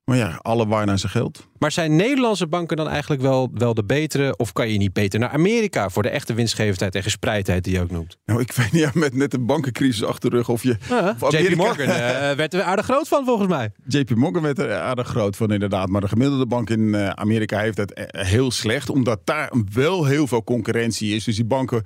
Maar 0.06 0.16
ja, 0.16 0.38
alle 0.42 0.66
waar 0.66 0.86
naar 0.86 0.98
zijn 0.98 1.12
geld. 1.12 1.46
Maar 1.58 1.72
zijn 1.72 1.96
Nederlandse 1.96 2.46
banken 2.46 2.76
dan 2.76 2.88
eigenlijk 2.88 3.22
wel, 3.22 3.50
wel 3.54 3.75
de 3.75 3.84
betere? 3.84 4.36
Of 4.36 4.52
kan 4.52 4.68
je 4.68 4.78
niet 4.78 4.92
beter 4.92 5.20
naar 5.20 5.28
Amerika 5.28 5.90
voor 5.90 6.02
de 6.02 6.08
echte 6.08 6.34
winstgevendheid 6.34 6.94
en 6.94 7.02
gespreidheid 7.02 7.64
die 7.64 7.72
je 7.72 7.80
ook 7.80 7.90
noemt? 7.90 8.16
Nou, 8.25 8.40
ik 8.40 8.52
weet 8.52 8.72
niet, 8.72 8.82
ja, 8.82 8.90
met 8.94 9.14
net 9.14 9.34
een 9.34 9.46
bankencrisis 9.46 10.04
achter 10.04 10.30
de 10.30 10.36
rug 10.36 10.48
of 10.48 10.62
je... 10.62 10.76
of 11.20 11.32
JP 11.32 11.34
Amerika- 11.34 11.56
Morgan 11.56 11.86
eh, 11.86 12.32
werd 12.42 12.54
er 12.54 12.62
aardig 12.62 12.84
groot 12.84 13.08
van 13.08 13.25
volgens 13.25 13.48
mij. 13.48 13.72
JP 13.86 14.14
Morgan 14.14 14.42
werd 14.42 14.58
er 14.58 14.75
aardig 14.75 15.06
groot 15.08 15.36
van 15.36 15.52
inderdaad. 15.52 15.88
Maar 15.88 16.00
de 16.00 16.08
gemiddelde 16.08 16.46
bank 16.46 16.70
in 16.70 16.94
eh, 16.94 17.08
Amerika 17.08 17.58
heeft 17.58 17.76
het 17.76 17.92
eh, 17.92 18.26
heel 18.26 18.50
slecht. 18.50 18.90
Omdat 18.90 19.20
daar 19.25 19.52
wel 19.72 20.04
heel 20.04 20.26
veel 20.26 20.44
concurrentie 20.44 21.14
is. 21.14 21.25
Dus 21.25 21.36
die 21.36 21.44
banken 21.44 21.82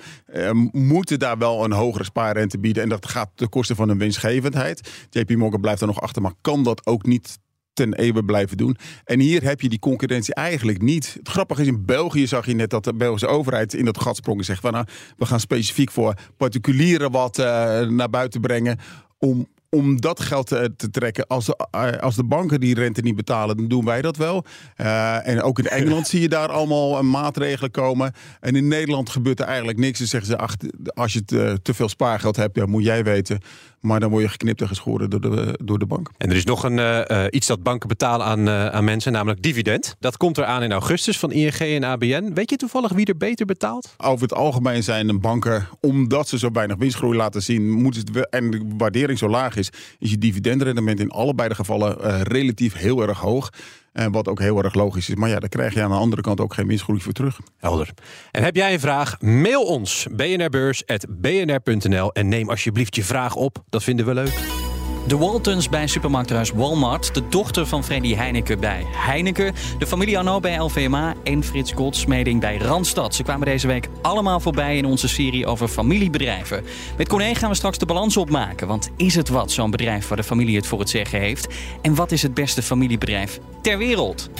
moeten 0.72 1.18
daar 1.18 1.38
wel 1.38 1.64
een 1.64 1.72
hogere 1.72 2.04
spaarrente 2.04 2.58
bieden. 2.58 2.82
En 2.82 2.88
dat 2.88 3.08
gaat 3.08 3.30
ten 3.34 3.48
koste 3.48 3.74
van 3.74 3.88
hun 3.88 3.98
winstgevendheid. 3.98 4.90
JP 5.10 5.30
Morgan 5.36 5.60
blijft 5.60 5.80
er 5.80 5.86
nog 5.86 6.00
achter, 6.00 6.22
maar 6.22 6.32
kan 6.40 6.64
dat 6.64 6.86
ook 6.86 7.06
niet 7.06 7.38
ten 7.80 7.94
eeuwen 7.94 8.25
blijven 8.25 8.56
doen. 8.56 8.76
En 9.04 9.20
hier 9.20 9.42
heb 9.42 9.60
je 9.60 9.68
die 9.68 9.78
concurrentie 9.78 10.34
eigenlijk 10.34 10.82
niet. 10.82 11.14
Het 11.18 11.28
grappige 11.28 11.60
is, 11.60 11.66
in 11.66 11.84
België 11.84 12.26
zag 12.26 12.46
je 12.46 12.54
net 12.54 12.70
dat 12.70 12.84
de 12.84 12.94
Belgische 12.94 13.26
overheid 13.26 13.75
in 13.75 13.84
dat 13.84 14.00
gat 14.00 14.16
sprong 14.16 14.38
en 14.38 14.44
zegt 14.44 14.60
van 14.60 14.72
nou, 14.72 14.87
we 15.16 15.26
gaan 15.26 15.40
specifiek 15.40 15.90
voor 15.90 16.14
particulieren 16.37 17.10
wat 17.10 17.38
eh, 17.38 17.44
naar 17.80 18.10
buiten 18.10 18.40
brengen 18.40 18.78
om, 19.18 19.46
om 19.76 20.00
dat 20.00 20.20
geld 20.20 20.46
te, 20.46 20.72
te 20.76 20.90
trekken. 20.90 21.26
Als 21.26 21.46
de, 21.46 21.66
eh, 21.70 21.92
als 22.02 22.16
de 22.16 22.24
banken 22.24 22.60
die 22.60 22.74
rente 22.74 23.00
niet 23.00 23.16
betalen, 23.16 23.56
dan 23.56 23.68
doen 23.68 23.84
wij 23.84 24.02
dat 24.02 24.16
wel. 24.16 24.44
Eh, 24.76 25.28
en 25.28 25.42
ook 25.42 25.58
in 25.58 25.68
Engeland 25.78 26.06
zie 26.06 26.20
je 26.20 26.28
daar 26.28 26.48
allemaal 26.48 26.98
eh, 26.98 27.02
maatregelen 27.02 27.70
komen. 27.70 28.12
En 28.40 28.56
in 28.56 28.68
Nederland 28.68 29.10
gebeurt 29.10 29.40
er 29.40 29.46
eigenlijk 29.46 29.78
niks. 29.78 29.98
Dan 29.98 30.08
zeggen 30.08 30.30
ze, 30.30 30.38
ach, 30.38 30.54
als 30.94 31.12
je 31.12 31.24
te, 31.24 31.58
te 31.62 31.74
veel 31.74 31.88
spaargeld 31.88 32.36
hebt, 32.36 32.56
ja, 32.56 32.66
moet 32.66 32.84
jij 32.84 33.04
weten. 33.04 33.40
Maar 33.80 34.00
dan 34.00 34.10
word 34.10 34.22
je 34.22 34.28
geknipt 34.28 34.60
en 34.60 34.68
geschoren 34.68 35.10
door 35.10 35.20
de, 35.20 35.58
door 35.64 35.78
de 35.78 35.86
bank. 35.86 36.10
En 36.18 36.30
er 36.30 36.36
is 36.36 36.44
nog 36.44 36.62
een, 36.64 37.34
iets 37.34 37.46
dat 37.46 37.62
banken 37.62 37.88
betalen 37.88 38.26
aan, 38.26 38.48
aan 38.48 38.84
mensen, 38.84 39.12
namelijk 39.12 39.42
dividend. 39.42 39.96
Dat 40.00 40.16
komt 40.16 40.38
eraan 40.38 40.62
in 40.62 40.72
augustus 40.72 41.18
van 41.18 41.32
ING 41.32 41.58
en 41.58 41.84
ABN. 41.84 42.30
Weet 42.34 42.50
je 42.50 42.56
toevallig 42.56 42.92
wie 42.92 43.06
er 43.06 43.16
beter 43.16 43.46
betaalt? 43.46 43.94
Over 43.96 44.22
het 44.22 44.34
algemeen 44.34 44.82
zijn 44.82 45.06
de 45.06 45.18
banken, 45.18 45.68
omdat 45.80 46.28
ze 46.28 46.38
zo 46.38 46.50
weinig 46.52 46.76
winstgroei 46.76 47.16
laten 47.16 47.42
zien, 47.42 47.70
moeten 47.70 48.28
en 48.30 48.50
de 48.50 48.74
waardering 48.78 49.18
zo 49.18 49.28
laag 49.28 49.56
is, 49.56 49.59
is 49.98 50.10
je 50.10 50.18
dividendrendement 50.18 51.00
in 51.00 51.10
allebei 51.10 51.48
de 51.48 51.54
gevallen 51.54 52.02
eh, 52.02 52.20
relatief 52.20 52.74
heel 52.74 53.02
erg 53.02 53.18
hoog. 53.18 53.50
En 53.92 54.12
wat 54.12 54.28
ook 54.28 54.38
heel 54.38 54.62
erg 54.62 54.74
logisch 54.74 55.08
is. 55.08 55.14
Maar 55.14 55.28
ja, 55.28 55.38
daar 55.38 55.48
krijg 55.48 55.74
je 55.74 55.82
aan 55.82 55.90
de 55.90 55.96
andere 55.96 56.22
kant 56.22 56.40
ook 56.40 56.54
geen 56.54 56.66
winstgroei 56.66 57.00
voor 57.00 57.12
terug. 57.12 57.40
Helder. 57.56 57.90
En 58.30 58.42
heb 58.42 58.56
jij 58.56 58.72
een 58.72 58.80
vraag? 58.80 59.20
Mail 59.20 59.62
ons 59.62 60.06
bnrbeurs.bnr.nl 60.10 62.12
en 62.12 62.28
neem 62.28 62.50
alsjeblieft 62.50 62.96
je 62.96 63.04
vraag 63.04 63.36
op. 63.36 63.64
Dat 63.68 63.82
vinden 63.82 64.06
we 64.06 64.14
leuk. 64.14 64.59
De 65.07 65.16
Waltons 65.16 65.69
bij 65.69 65.87
supermarkthuis 65.87 66.50
Walmart. 66.50 67.14
De 67.14 67.28
dochter 67.28 67.66
van 67.66 67.85
Freddy 67.85 68.14
Heineken 68.14 68.61
bij 68.61 68.87
Heineken. 68.87 69.54
De 69.78 69.87
familie 69.87 70.19
Arnaud 70.19 70.42
bij 70.42 70.59
LVMA. 70.59 71.14
En 71.25 71.45
Frits 71.45 71.73
Goldsmeding 71.73 72.40
bij 72.40 72.59
Randstad. 72.59 73.14
Ze 73.14 73.23
kwamen 73.23 73.47
deze 73.47 73.66
week 73.66 73.88
allemaal 74.02 74.40
voorbij 74.40 74.76
in 74.76 74.85
onze 74.85 75.09
serie 75.09 75.47
over 75.47 75.69
familiebedrijven. 75.69 76.64
Met 76.97 77.09
Corné 77.09 77.35
gaan 77.35 77.50
we 77.50 77.57
straks 77.57 77.78
de 77.78 77.87
balans 77.87 78.16
opmaken. 78.16 78.66
Want 78.66 78.90
is 78.97 79.14
het 79.14 79.28
wat, 79.28 79.50
zo'n 79.50 79.71
bedrijf 79.71 80.09
waar 80.09 80.16
de 80.16 80.25
familie 80.25 80.57
het 80.57 80.66
voor 80.66 80.78
het 80.78 80.90
zeggen 80.90 81.21
heeft? 81.21 81.54
En 81.83 81.95
wat 81.95 82.12
is 82.12 82.23
het 82.23 82.35
beste 82.35 82.62
familiebedrijf 82.62 83.38
ter 83.62 83.78
wereld? 83.78 84.30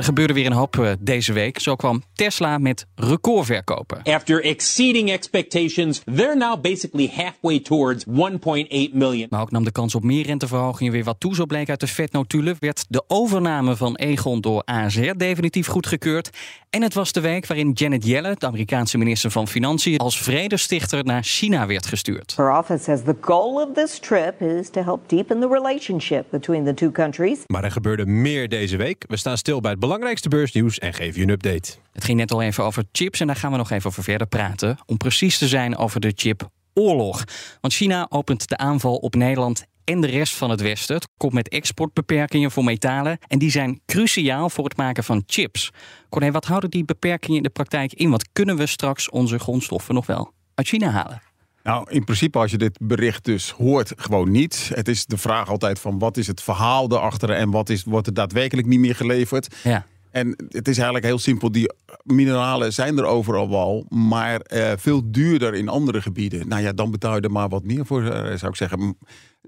Er 0.00 0.06
gebeurde 0.06 0.32
weer 0.32 0.46
een 0.46 0.52
hoop 0.52 0.78
eh, 0.78 0.92
deze 1.00 1.32
week. 1.32 1.58
Zo 1.58 1.76
kwam 1.76 2.02
Tesla 2.14 2.58
met 2.58 2.86
recordverkopen. 2.94 4.02
After 4.02 4.44
exceeding 4.44 5.10
expectations, 5.10 6.02
they're 6.14 6.36
now 6.36 6.60
basically 6.60 7.10
halfway 7.14 7.60
towards 7.60 8.04
1.8 8.04 8.92
million. 8.92 9.26
Maar 9.30 9.40
ook 9.40 9.50
nam 9.50 9.64
de 9.64 9.72
kans 9.72 9.94
op 9.94 10.02
meer 10.02 10.26
renteverhogingen 10.26 10.92
weer 10.92 11.04
wat 11.04 11.20
toe. 11.20 11.34
Zo 11.34 11.46
bleek 11.46 11.68
uit 11.68 11.80
de 11.80 11.86
vetnotulen. 11.86 12.56
Werd 12.58 12.84
de 12.88 13.04
overname 13.06 13.76
van 13.76 13.96
Egon 13.96 14.40
door 14.40 14.62
ASR 14.64 15.12
definitief 15.16 15.66
goedgekeurd. 15.66 16.30
En 16.70 16.82
het 16.82 16.94
was 16.94 17.12
de 17.12 17.20
week 17.20 17.46
waarin 17.46 17.70
Janet 17.72 18.06
Yellen, 18.06 18.38
de 18.38 18.46
Amerikaanse 18.46 18.98
minister 18.98 19.30
van 19.30 19.48
Financiën, 19.48 19.98
als 19.98 20.20
vredestichter 20.20 21.04
naar 21.04 21.22
China 21.22 21.66
werd 21.66 21.86
gestuurd. 21.86 22.34
Her 22.36 22.58
office 22.58 22.84
says 22.84 23.00
the 23.04 23.16
goal 23.20 23.54
of 23.54 23.68
this 23.74 23.98
trip 23.98 24.40
is 24.42 24.70
to 24.70 24.82
help 24.82 25.08
deepen 25.08 25.40
the 25.40 25.48
relationship 25.48 26.24
between 26.30 26.64
the 26.64 26.74
two 26.74 26.90
countries. 26.90 27.38
Maar 27.46 27.64
er 27.64 27.70
gebeurde 27.70 28.06
meer 28.06 28.48
deze 28.48 28.76
week. 28.76 29.04
We 29.08 29.16
staan 29.16 29.38
stil 29.38 29.60
bij 29.60 29.70
het 29.70 29.80
belangrijkste 29.90 30.28
beursnieuws 30.28 30.78
en 30.78 30.94
geven 30.94 31.20
je 31.20 31.26
een 31.26 31.32
update. 31.32 31.72
Het 31.92 32.04
ging 32.04 32.18
net 32.18 32.32
al 32.32 32.42
even 32.42 32.64
over 32.64 32.84
chips 32.92 33.20
en 33.20 33.26
daar 33.26 33.36
gaan 33.36 33.50
we 33.50 33.56
nog 33.56 33.70
even 33.70 33.86
over 33.90 34.02
verder 34.02 34.26
praten. 34.26 34.78
Om 34.86 34.96
precies 34.96 35.38
te 35.38 35.48
zijn 35.48 35.76
over 35.76 36.00
de 36.00 36.12
chipoorlog. 36.14 37.24
Want 37.60 37.74
China 37.74 38.06
opent 38.08 38.48
de 38.48 38.56
aanval 38.56 38.96
op 38.96 39.14
Nederland 39.14 39.64
en 39.84 40.00
de 40.00 40.06
rest 40.06 40.34
van 40.34 40.50
het 40.50 40.60
Westen. 40.60 40.94
Het 40.94 41.08
komt 41.16 41.32
met 41.32 41.48
exportbeperkingen 41.48 42.50
voor 42.50 42.64
metalen. 42.64 43.18
En 43.26 43.38
die 43.38 43.50
zijn 43.50 43.80
cruciaal 43.86 44.50
voor 44.50 44.64
het 44.64 44.76
maken 44.76 45.04
van 45.04 45.22
chips. 45.26 45.70
Corné, 46.08 46.30
wat 46.30 46.44
houden 46.44 46.70
die 46.70 46.84
beperkingen 46.84 47.36
in 47.36 47.42
de 47.42 47.50
praktijk 47.50 47.92
in? 47.92 48.10
Wat 48.10 48.28
kunnen 48.32 48.56
we 48.56 48.66
straks 48.66 49.10
onze 49.10 49.38
grondstoffen 49.38 49.94
nog 49.94 50.06
wel 50.06 50.32
uit 50.54 50.68
China 50.68 50.90
halen? 50.90 51.29
Nou, 51.62 51.90
in 51.90 52.04
principe 52.04 52.38
als 52.38 52.50
je 52.50 52.58
dit 52.58 52.78
bericht 52.80 53.24
dus 53.24 53.50
hoort, 53.50 53.92
gewoon 53.96 54.30
niet. 54.30 54.70
Het 54.74 54.88
is 54.88 55.06
de 55.06 55.16
vraag 55.16 55.48
altijd 55.48 55.78
van 55.78 55.98
wat 55.98 56.16
is 56.16 56.26
het 56.26 56.42
verhaal 56.42 56.92
erachter 56.92 57.30
en 57.30 57.50
wat 57.50 57.68
is, 57.68 57.84
wordt 57.84 58.06
er 58.06 58.14
daadwerkelijk 58.14 58.66
niet 58.66 58.80
meer 58.80 58.94
geleverd. 58.94 59.56
Ja. 59.62 59.86
En 60.10 60.28
het 60.48 60.68
is 60.68 60.76
eigenlijk 60.76 61.06
heel 61.06 61.18
simpel. 61.18 61.52
Die 61.52 61.72
mineralen 62.02 62.72
zijn 62.72 62.98
er 62.98 63.04
overal 63.04 63.50
wel, 63.50 63.86
maar 63.88 64.40
eh, 64.40 64.72
veel 64.76 65.02
duurder 65.04 65.54
in 65.54 65.68
andere 65.68 66.02
gebieden. 66.02 66.48
Nou 66.48 66.62
ja, 66.62 66.72
dan 66.72 66.90
betaal 66.90 67.14
je 67.14 67.20
er 67.20 67.30
maar 67.30 67.48
wat 67.48 67.64
meer 67.64 67.86
voor, 67.86 68.04
eh, 68.04 68.36
zou 68.36 68.50
ik 68.50 68.56
zeggen. 68.56 68.96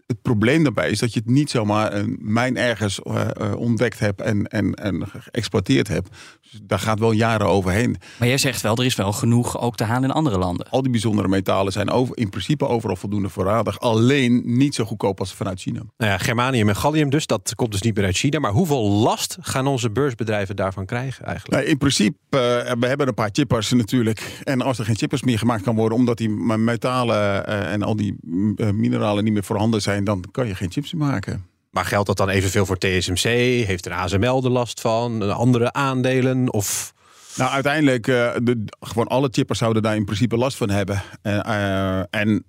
Het 0.06 0.22
probleem 0.22 0.62
daarbij 0.62 0.90
is 0.90 0.98
dat 0.98 1.12
je 1.12 1.18
het 1.18 1.28
niet 1.28 1.50
zomaar 1.50 1.92
een 1.92 2.18
mijn 2.20 2.56
ergens 2.56 3.02
eh, 3.02 3.30
eh, 3.30 3.56
ontdekt 3.56 3.98
hebt 3.98 4.20
en, 4.20 4.46
en, 4.46 4.74
en 4.74 5.06
geëxploiteerd 5.06 5.88
hebt. 5.88 6.08
Dus 6.50 6.60
daar 6.62 6.78
gaat 6.78 6.98
wel 6.98 7.12
jaren 7.12 7.46
overheen. 7.46 7.96
Maar 8.18 8.28
jij 8.28 8.38
zegt 8.38 8.60
wel, 8.60 8.76
er 8.76 8.84
is 8.84 8.94
wel 8.94 9.12
genoeg 9.12 9.60
ook 9.60 9.76
te 9.76 9.84
halen 9.84 10.08
in 10.08 10.14
andere 10.14 10.38
landen. 10.38 10.66
Al 10.70 10.82
die 10.82 10.90
bijzondere 10.90 11.28
metalen 11.28 11.72
zijn 11.72 11.90
over, 11.90 12.16
in 12.16 12.30
principe 12.30 12.66
overal 12.66 12.96
voldoende 12.96 13.28
voorradig. 13.28 13.80
Alleen 13.80 14.42
niet 14.44 14.74
zo 14.74 14.84
goedkoop 14.84 15.20
als 15.20 15.34
vanuit 15.34 15.60
China. 15.60 15.82
Nou 15.96 16.10
ja, 16.10 16.18
germanium 16.18 16.68
en 16.68 16.76
gallium 16.76 17.10
dus, 17.10 17.26
dat 17.26 17.54
komt 17.54 17.72
dus 17.72 17.82
niet 17.82 17.94
meer 17.94 18.04
uit 18.04 18.16
China. 18.16 18.38
Maar 18.38 18.52
hoeveel 18.52 18.90
last 18.90 19.36
gaan 19.40 19.66
onze 19.66 19.90
beursbedrijven 19.90 20.56
daarvan 20.56 20.86
krijgen 20.86 21.24
eigenlijk? 21.24 21.58
Nou, 21.60 21.70
in 21.70 21.78
principe, 21.78 22.38
eh, 22.38 22.72
we 22.78 22.86
hebben 22.86 23.08
een 23.08 23.14
paar 23.14 23.30
chippers 23.32 23.72
natuurlijk. 23.72 24.40
En 24.44 24.62
als 24.62 24.78
er 24.78 24.84
geen 24.84 24.96
chippers 24.96 25.22
meer 25.22 25.38
gemaakt 25.38 25.62
kan 25.62 25.76
worden, 25.76 25.98
omdat 25.98 26.16
die 26.16 26.28
metalen 26.28 27.46
eh, 27.46 27.72
en 27.72 27.82
al 27.82 27.96
die 27.96 28.16
eh, 28.56 28.70
mineralen 28.70 29.24
niet 29.24 29.32
meer 29.32 29.44
voorhanden 29.44 29.82
zijn, 29.82 29.91
dan 30.00 30.24
kan 30.30 30.46
je 30.46 30.54
geen 30.54 30.70
chips 30.70 30.92
meer 30.92 31.06
maken. 31.06 31.46
Maar 31.70 31.84
geldt 31.84 32.06
dat 32.06 32.16
dan 32.16 32.28
evenveel 32.28 32.66
voor 32.66 32.78
TSMC? 32.78 33.22
Heeft 33.66 33.86
er 33.86 33.92
ASML 33.92 34.44
er 34.44 34.50
last 34.50 34.80
van? 34.80 35.32
Andere 35.32 35.72
aandelen? 35.72 36.52
Of... 36.52 36.94
Nou, 37.36 37.50
uiteindelijk, 37.50 38.08
eh, 38.08 38.34
de, 38.42 38.64
gewoon 38.80 39.06
alle 39.06 39.28
chippers 39.32 39.58
zouden 39.58 39.82
daar 39.82 39.96
in 39.96 40.04
principe 40.04 40.36
last 40.36 40.56
van 40.56 40.70
hebben. 40.70 41.02
En, 41.22 41.42
eh, 41.42 42.20
en 42.20 42.44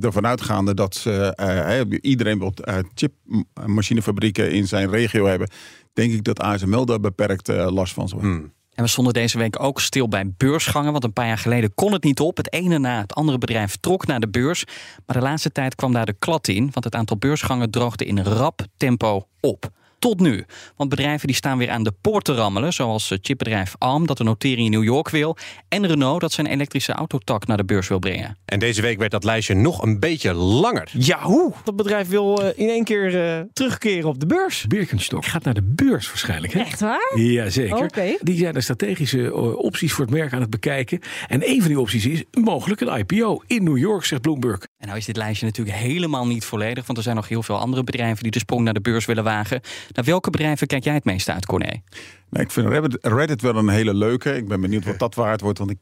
ervan 0.00 0.26
uitgaande 0.26 0.74
dat 0.74 0.94
ze, 0.94 1.34
eh, 1.34 1.98
iedereen 2.00 2.38
wil 2.38 2.52
uh, 2.64 2.76
chipmachinefabrieken 2.94 4.52
in 4.52 4.68
zijn 4.68 4.90
regio 4.90 5.26
hebben, 5.26 5.50
denk 5.92 6.12
ik 6.12 6.24
dat 6.24 6.40
ASML 6.40 6.84
daar 6.84 7.00
beperkt 7.00 7.48
last 7.48 7.92
van 7.92 8.08
zal 8.08 8.20
hebben. 8.20 8.38
Hmm. 8.38 8.52
En 8.74 8.82
we 8.84 8.90
stonden 8.90 9.12
deze 9.12 9.38
week 9.38 9.62
ook 9.62 9.80
stil 9.80 10.08
bij 10.08 10.32
beursgangen. 10.36 10.92
Want 10.92 11.04
een 11.04 11.12
paar 11.12 11.26
jaar 11.26 11.38
geleden 11.38 11.74
kon 11.74 11.92
het 11.92 12.04
niet 12.04 12.20
op. 12.20 12.36
Het 12.36 12.52
ene 12.52 12.78
na 12.78 13.00
het 13.00 13.14
andere 13.14 13.38
bedrijf 13.38 13.76
trok 13.76 14.06
naar 14.06 14.20
de 14.20 14.28
beurs. 14.28 14.64
Maar 15.06 15.16
de 15.16 15.22
laatste 15.22 15.52
tijd 15.52 15.74
kwam 15.74 15.92
daar 15.92 16.06
de 16.06 16.16
klad 16.18 16.48
in. 16.48 16.68
Want 16.72 16.84
het 16.84 16.94
aantal 16.94 17.16
beursgangen 17.16 17.70
droogde 17.70 18.04
in 18.04 18.20
rap 18.20 18.60
tempo 18.76 19.26
op. 19.40 19.70
Tot 20.02 20.20
nu. 20.20 20.44
Want 20.76 20.90
bedrijven 20.90 21.26
die 21.26 21.36
staan 21.36 21.58
weer 21.58 21.70
aan 21.70 21.82
de 21.82 21.92
poort 22.00 22.24
te 22.24 22.34
rammelen. 22.34 22.72
Zoals 22.72 23.08
het 23.08 23.18
chipbedrijf 23.22 23.74
ARM 23.78 24.06
dat 24.06 24.18
een 24.18 24.26
notering 24.26 24.64
in 24.64 24.70
New 24.70 24.84
York 24.84 25.08
wil. 25.08 25.36
En 25.68 25.86
Renault 25.86 26.20
dat 26.20 26.32
zijn 26.32 26.46
elektrische 26.46 26.92
autotak 26.92 27.46
naar 27.46 27.56
de 27.56 27.64
beurs 27.64 27.88
wil 27.88 27.98
brengen. 27.98 28.36
En 28.44 28.58
deze 28.58 28.82
week 28.82 28.98
werd 28.98 29.10
dat 29.10 29.24
lijstje 29.24 29.54
nog 29.54 29.82
een 29.82 30.00
beetje 30.00 30.32
langer. 30.32 30.90
Ja, 30.92 31.22
hoe? 31.22 31.52
Dat 31.64 31.76
bedrijf 31.76 32.08
wil 32.08 32.42
eh, 32.42 32.58
in 32.58 32.68
één 32.68 32.84
keer 32.84 33.24
eh, 33.24 33.40
terugkeren 33.52 34.08
op 34.08 34.20
de 34.20 34.26
beurs. 34.26 34.66
Birkenstock 34.66 35.24
gaat 35.24 35.44
naar 35.44 35.54
de 35.54 35.62
beurs 35.62 36.06
waarschijnlijk. 36.06 36.52
Hè? 36.52 36.60
Echt 36.60 36.80
waar? 36.80 37.18
Jazeker. 37.18 37.76
Oké. 37.76 38.16
Die 38.20 38.38
zijn 38.38 38.54
de 38.54 38.60
strategische 38.60 39.26
eh, 39.26 39.56
opties 39.56 39.92
voor 39.92 40.04
het 40.04 40.14
merk 40.14 40.32
aan 40.32 40.40
het 40.40 40.50
bekijken. 40.50 41.00
En 41.28 41.48
een 41.48 41.60
van 41.60 41.68
die 41.68 41.80
opties 41.80 42.06
is 42.06 42.24
mogelijk 42.30 42.80
een 42.80 42.98
IPO 42.98 43.42
in 43.46 43.64
New 43.64 43.78
York, 43.78 44.04
zegt 44.04 44.22
Bloomberg. 44.22 44.60
En 44.82 44.88
nou 44.88 45.00
is 45.00 45.06
dit 45.06 45.16
lijstje 45.16 45.46
natuurlijk 45.46 45.76
helemaal 45.76 46.26
niet 46.26 46.44
volledig. 46.44 46.86
Want 46.86 46.98
er 46.98 47.04
zijn 47.04 47.16
nog 47.16 47.28
heel 47.28 47.42
veel 47.42 47.58
andere 47.58 47.84
bedrijven 47.84 48.22
die 48.22 48.32
de 48.32 48.38
sprong 48.38 48.64
naar 48.64 48.74
de 48.74 48.80
beurs 48.80 49.06
willen 49.06 49.24
wagen. 49.24 49.60
Naar 49.92 50.04
welke 50.04 50.30
bedrijven 50.30 50.66
kijk 50.66 50.84
jij 50.84 50.94
het 50.94 51.04
meest 51.04 51.28
uit, 51.28 51.46
Corné? 51.46 51.82
Nou, 52.30 52.44
ik 52.44 52.50
vind 52.50 52.96
Reddit, 53.00 53.42
wel 53.42 53.56
een 53.56 53.68
hele 53.68 53.94
leuke. 53.94 54.36
Ik 54.36 54.48
ben 54.48 54.60
benieuwd 54.60 54.84
wat 54.84 54.98
dat 54.98 55.14
waard 55.14 55.40
wordt, 55.40 55.58
want 55.58 55.70
ik 55.70 55.78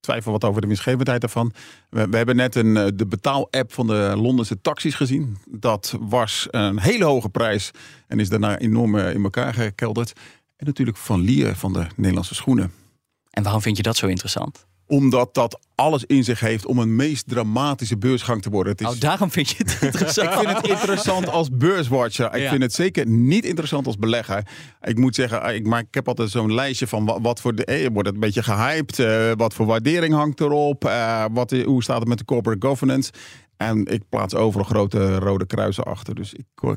twijfel 0.00 0.32
wat 0.32 0.44
over 0.44 0.60
de 0.60 0.66
winstgevendheid 0.66 1.20
daarvan. 1.20 1.52
We, 1.90 2.08
we 2.08 2.16
hebben 2.16 2.36
net 2.36 2.54
een, 2.54 2.76
eh, 2.76 2.86
de 2.94 3.06
betaal-app 3.06 3.72
van 3.72 3.86
de 3.86 4.12
Londense 4.16 4.60
taxis 4.60 4.94
gezien. 4.94 5.38
Dat 5.50 5.96
was 6.00 6.46
een 6.50 6.80
hele 6.80 7.04
hoge 7.04 7.28
prijs 7.28 7.70
en 8.06 8.20
is 8.20 8.28
daarna 8.28 8.58
enorm 8.58 8.98
eh, 8.98 9.14
in 9.14 9.22
elkaar 9.22 9.54
gekelderd. 9.54 10.12
En 10.56 10.66
natuurlijk 10.66 10.96
Van 10.96 11.20
Lier 11.20 11.54
van 11.54 11.72
de 11.72 11.86
Nederlandse 11.96 12.34
schoenen. 12.34 12.72
En 13.30 13.42
waarom 13.42 13.62
vind 13.62 13.76
je 13.76 13.82
dat 13.82 13.96
zo 13.96 14.06
interessant? 14.06 14.66
Omdat 14.88 15.34
dat 15.34 15.58
alles 15.74 16.04
in 16.04 16.24
zich 16.24 16.40
heeft 16.40 16.66
om 16.66 16.78
een 16.78 16.96
meest 16.96 17.28
dramatische 17.28 17.98
beursgang 17.98 18.42
te 18.42 18.50
worden. 18.50 18.72
Het 18.72 18.80
is, 18.80 18.86
Oh, 18.86 19.00
daarom 19.00 19.30
vind 19.30 19.48
je 19.48 19.54
het 19.58 19.78
interessant. 19.82 20.28
ik 20.32 20.38
vind 20.38 20.56
het 20.56 20.66
interessant 20.66 21.28
als 21.28 21.48
beurswatcher. 21.52 22.34
Ik 22.34 22.42
Ja. 22.42 22.50
vind 22.50 22.62
het 22.62 22.72
zeker 22.74 23.06
niet 23.06 23.44
interessant 23.44 23.86
als 23.86 23.96
belegger. 23.96 24.42
Ik 24.82 24.98
moet 24.98 25.14
zeggen, 25.14 25.54
ik, 25.54 25.66
maak, 25.66 25.82
ik 25.86 25.94
heb 25.94 26.08
altijd 26.08 26.30
zo'n 26.30 26.54
lijstje 26.54 26.86
van 26.86 27.04
wat, 27.04 27.18
wat 27.22 27.40
voor 27.40 27.54
de. 27.54 27.64
Eh, 27.64 27.86
wordt 27.92 28.06
het 28.06 28.14
een 28.14 28.20
beetje 28.20 28.42
gehyped? 28.42 28.98
eh, 28.98 29.30
wat 29.36 29.54
voor 29.54 29.66
waardering 29.66 30.14
hangt 30.14 30.40
erop? 30.40 30.84
eh, 30.84 31.24
wat, 31.32 31.50
hoe 31.50 31.82
staat 31.82 31.98
het 31.98 32.08
met 32.08 32.18
de 32.18 32.24
corporate 32.24 32.66
governance? 32.66 33.12
En 33.56 33.86
ik 33.86 34.02
plaats 34.08 34.34
overal 34.34 34.64
grote 34.66 35.18
rode 35.18 35.46
kruisen 35.46 35.84
achter. 35.84 36.14
Dus 36.14 36.32
ik 36.32 36.44
kan 36.54 36.76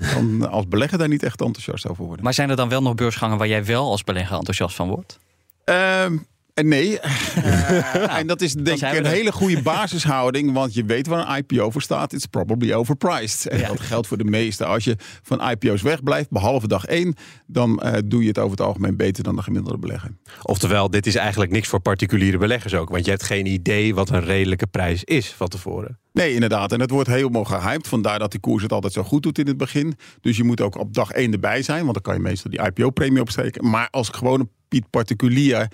als 0.49 0.67
belegger 0.67 0.97
daar 0.97 1.07
niet 1.07 1.23
echt 1.23 1.41
enthousiast 1.41 1.87
over 1.87 2.05
worden. 2.05 2.23
Maar 2.23 2.33
zijn 2.33 2.49
er 2.49 2.55
dan 2.55 2.69
wel 2.69 2.81
nog 2.81 2.95
beursgangen 2.95 3.37
waar 3.37 3.47
jij 3.47 3.65
wel 3.65 3.89
als 3.91 4.03
belegger 4.03 4.37
enthousiast 4.37 4.75
van 4.75 4.89
wordt? 4.89 5.19
Ehm, 5.63 5.77
eh, 6.13 6.19
nee. 6.53 6.99
Eh, 6.99 8.17
en 8.17 8.27
dat 8.27 8.41
is 8.41 8.53
denk 8.53 8.81
ik 8.81 8.93
een 8.97 9.05
hele 9.05 9.31
goede 9.31 9.61
basishouding. 9.61 10.51
Want 10.53 10.73
je 10.73 10.85
weet 10.85 11.07
waar 11.07 11.29
een 11.29 11.37
IPO 11.47 11.69
voor 11.69 11.81
staat. 11.81 12.13
It's 12.13 12.25
probably 12.25 12.73
overpriced. 12.73 13.47
En 13.47 13.59
Ja. 13.59 13.67
dat 13.67 13.79
geldt 13.79 14.07
voor 14.07 14.17
de 14.17 14.23
meeste. 14.23 14.65
Als 14.65 14.83
je 14.83 14.95
van 15.21 15.49
IPO's 15.49 15.81
wegblijft, 15.81 16.29
behalve 16.29 16.67
dag 16.67 16.85
één... 16.85 17.15
dan 17.47 17.79
eh, 17.81 17.93
doe 18.05 18.21
je 18.21 18.27
het 18.27 18.37
over 18.37 18.51
het 18.51 18.61
algemeen 18.61 18.97
beter 18.97 19.23
dan 19.23 19.35
de 19.35 19.41
gemiddelde 19.41 19.77
belegger. 19.79 20.09
Oftewel, 20.43 20.89
dit 20.89 21.05
is 21.07 21.15
eigenlijk 21.15 21.51
niks 21.51 21.67
voor 21.67 21.79
particuliere 21.79 22.37
beleggers 22.37 22.73
ook. 22.73 22.89
Want 22.89 23.05
je 23.05 23.11
hebt 23.11 23.23
geen 23.23 23.45
idee 23.45 23.95
wat 23.95 24.09
een 24.09 24.23
redelijke 24.23 24.67
prijs 24.67 25.03
is 25.03 25.27
van 25.31 25.47
tevoren. 25.47 25.99
Nee, 26.13 26.33
inderdaad. 26.33 26.71
En 26.71 26.79
het 26.79 26.89
wordt 26.89 27.09
helemaal 27.09 27.43
gehyped. 27.43 27.87
Vandaar 27.87 28.19
dat 28.19 28.31
die 28.31 28.39
koers 28.39 28.63
het 28.63 28.71
altijd 28.73 28.93
zo 28.93 29.03
goed 29.03 29.23
doet 29.23 29.39
in 29.39 29.47
het 29.47 29.57
begin. 29.57 29.95
Dus 30.21 30.37
je 30.37 30.43
moet 30.43 30.61
ook 30.61 30.77
op 30.77 30.93
dag 30.93 31.11
één 31.11 31.31
erbij 31.33 31.61
zijn. 31.61 31.81
Want 31.81 31.93
dan 31.93 32.01
kan 32.03 32.13
je 32.13 32.19
meestal 32.19 32.51
die 32.51 32.61
IPO-premie 32.61 33.21
opsteken. 33.21 33.69
Maar 33.69 33.87
als 33.91 34.09
gewone 34.09 34.47
Piet 34.67 34.89
particulier... 34.89 35.67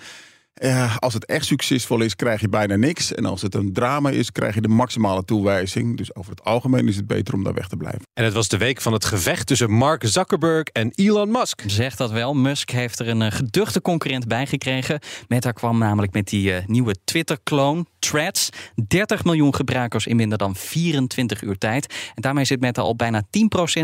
eh, 0.58 0.96
als 0.96 1.14
het 1.14 1.26
echt 1.26 1.44
succesvol 1.44 2.00
is, 2.00 2.16
krijg 2.16 2.40
je 2.40 2.48
bijna 2.48 2.76
niks. 2.76 3.14
En 3.14 3.24
als 3.24 3.42
het 3.42 3.54
een 3.54 3.72
drama 3.72 4.10
is, 4.10 4.32
krijg 4.32 4.54
je 4.54 4.60
de 4.60 4.68
maximale 4.68 5.24
toewijzing. 5.24 5.96
Dus 5.96 6.14
over 6.14 6.30
het 6.30 6.44
algemeen 6.44 6.88
is 6.88 6.96
het 6.96 7.06
beter 7.06 7.34
om 7.34 7.44
daar 7.44 7.54
weg 7.54 7.68
te 7.68 7.76
blijven. 7.76 8.02
En 8.14 8.24
het 8.24 8.32
was 8.32 8.48
de 8.48 8.56
week 8.56 8.80
van 8.80 8.92
het 8.92 9.04
gevecht 9.04 9.46
tussen 9.46 9.70
Mark 9.70 10.02
Zuckerberg 10.06 10.64
en 10.64 10.92
Elon 10.94 11.30
Musk. 11.30 11.62
Zegt 11.66 11.98
dat 11.98 12.10
wel. 12.10 12.34
Musk 12.34 12.70
heeft 12.70 12.98
er 12.98 13.08
een 13.08 13.22
eh, 13.22 13.32
geduchte 13.32 13.80
concurrent 13.80 14.26
bij 14.26 14.46
gekregen. 14.46 15.00
Meta 15.28 15.52
kwam 15.52 15.78
namelijk 15.78 16.12
met 16.12 16.28
die 16.28 16.54
eh, 16.54 16.66
nieuwe 16.66 16.96
Twitter-kloon, 17.04 17.86
Threads. 17.98 18.48
30 18.86 19.24
miljoen 19.24 19.54
gebruikers 19.54 20.06
in 20.06 20.16
minder 20.16 20.38
dan 20.38 20.56
24 20.56 21.42
uur 21.42 21.58
tijd. 21.58 21.94
En 22.14 22.22
daarmee 22.22 22.44
zit 22.44 22.60
Meta 22.60 22.82
al 22.82 22.96
bijna 22.96 23.22
10% 23.22 23.26